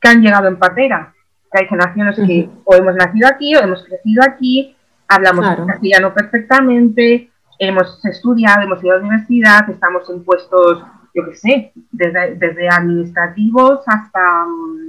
[0.00, 1.12] que han llegado en patera,
[1.52, 4.76] que hay generaciones que o hemos nacido aquí o hemos crecido aquí,
[5.08, 10.84] hablamos castellano perfectamente, hemos estudiado, hemos ido a la universidad, estamos en puestos
[11.14, 14.87] yo qué sé, desde, administrativos hasta, mm,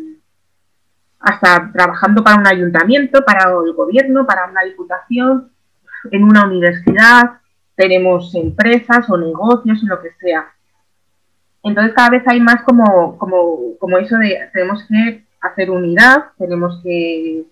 [1.19, 5.51] hasta trabajando para un ayuntamiento, para el gobierno, para una diputación,
[6.11, 7.39] en una universidad,
[7.75, 10.51] tenemos empresas o negocios o lo que sea.
[11.63, 16.81] Entonces cada vez hay más como, como, como eso de tenemos que hacer unidad, tenemos
[16.83, 17.45] que,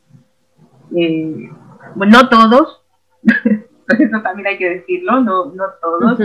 [0.95, 1.49] eh,
[1.95, 2.81] bueno, no todos,
[3.23, 6.19] eso también hay que decirlo, no, no todos,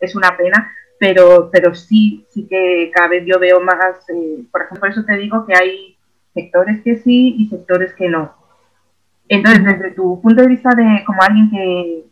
[0.00, 4.62] es una pena, pero, pero sí, sí que cada vez yo veo más, eh, por
[4.62, 5.93] ejemplo, por eso te digo que hay
[6.34, 8.34] sectores que sí y sectores que no.
[9.28, 12.04] Entonces, desde tu punto de vista de como alguien que,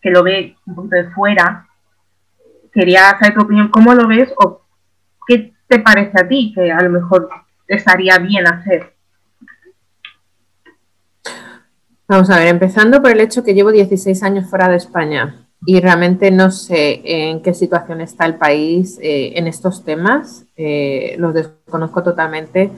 [0.00, 1.66] que lo ve un poquito de fuera,
[2.72, 4.62] quería saber tu opinión, ¿cómo lo ves o
[5.26, 7.28] qué te parece a ti que a lo mejor
[7.66, 8.94] estaría bien hacer?
[12.06, 15.80] Vamos a ver, empezando por el hecho que llevo 16 años fuera de España y
[15.80, 21.34] realmente no sé en qué situación está el país eh, en estos temas, eh, los
[21.34, 22.70] desconozco totalmente.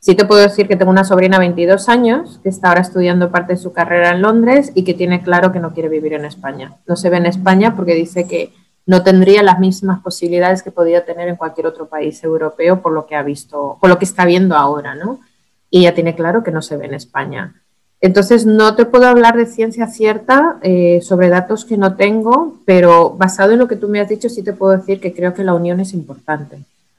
[0.00, 3.30] Sí te puedo decir que tengo una sobrina de 22 años que está ahora estudiando
[3.30, 6.24] parte de su carrera en Londres y que tiene claro que no quiere vivir en
[6.24, 6.78] España.
[6.86, 8.52] No se ve en España porque dice que
[8.84, 13.06] no tendría las mismas posibilidades que podría tener en cualquier otro país europeo por lo
[13.06, 15.20] que ha visto, por lo que está viendo ahora, ¿no?
[15.70, 17.61] Y ella tiene claro que no se ve en España.
[18.02, 23.10] Entonces, no te puedo hablar de ciencia cierta eh, sobre datos que no tengo, pero
[23.10, 25.44] basado en lo que tú me has dicho, sí te puedo decir que creo que
[25.44, 26.58] la unión es importante,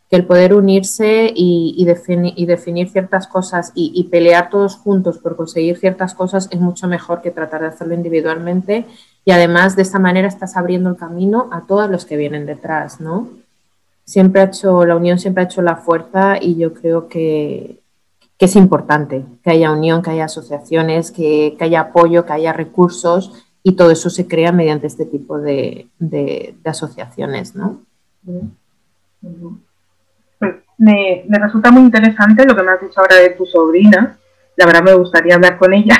[0.10, 5.78] que el poder unirse y, definir ciertas cosas y, y, pelear todos juntos por conseguir
[5.78, 8.86] ciertas cosas es mucho mejor que tratar de hacerlo individualmente
[9.26, 13.02] y además de esta manera estás abriendo el camino a todos los que vienen detrás,
[13.02, 13.28] ¿no?
[14.06, 17.83] Siempre ha hecho, la unión siempre ha hecho la fuerza y yo creo que,
[18.38, 23.46] que es importante que haya unión, que haya asociaciones, que, haya apoyo, que haya recursos
[23.62, 25.88] y todo eso se crea mediante este tipo de,
[26.66, 27.82] asociaciones, ¿no?
[30.40, 34.18] Pues me, resulta muy interesante lo que me has dicho ahora de tu sobrina.
[34.56, 35.96] La verdad me gustaría hablar con ella.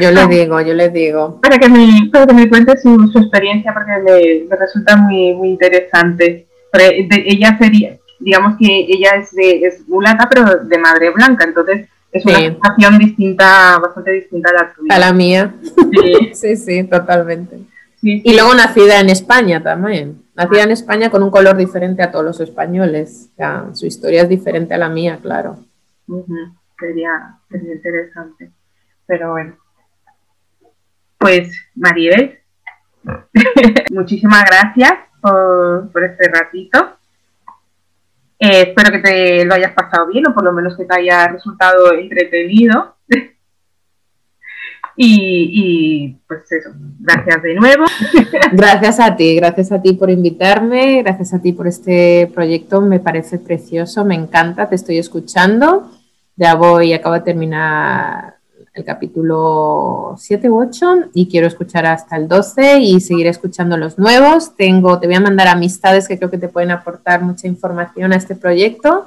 [0.00, 1.40] Yo le digo, yo le digo.
[1.40, 6.46] Para que me, para que me cuente su, experiencia, porque me, resulta muy, muy interesante.
[6.72, 7.96] ella sería,
[8.26, 12.98] digamos que ella es, de, es mulata, pero de madre blanca, entonces es una situación
[12.98, 14.96] distinta, bastante distinta a la tuya.
[14.96, 15.54] A la mía.
[16.32, 17.60] Sí, sí, totalmente.
[18.02, 20.24] y luego nacida en España también.
[20.34, 23.30] Nacida en España con un color diferente a todos los españoles.
[23.74, 25.64] su historia es diferente a la mía, claro.
[26.80, 28.50] sería, sería interesante.
[29.06, 29.56] Pero bueno.
[31.16, 32.40] Pues, Maribel,
[33.90, 36.95] muchísimas gracias por, por este ratito.
[38.38, 41.28] Eh, espero que te lo hayas pasado bien o por lo menos que te haya
[41.28, 42.96] resultado entretenido.
[44.96, 47.84] y, pues eso, gracias de nuevo.
[48.52, 53.00] Gracias a ti, gracias a ti por invitarme, gracias a ti por este proyecto, me
[53.00, 55.90] parece precioso, me encanta, te estoy escuchando.
[56.36, 58.35] Ya voy, acabo de terminar
[58.76, 63.98] el capítulo 7 u 8 y quiero escuchar hasta el 12 y seguir escuchando los
[63.98, 64.54] nuevos.
[64.54, 68.16] Tengo, te voy a mandar amistades que creo que te pueden aportar mucha información a
[68.16, 69.06] este proyecto.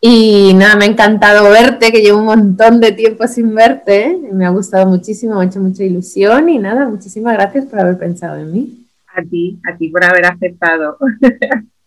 [0.00, 4.16] Y nada, me ha encantado verte, que llevo un montón de tiempo sin verte.
[4.32, 7.98] Me ha gustado muchísimo, me ha hecho mucha ilusión y nada, muchísimas gracias por haber
[7.98, 8.86] pensado en mí.
[9.16, 10.98] A ti, a ti por haber aceptado.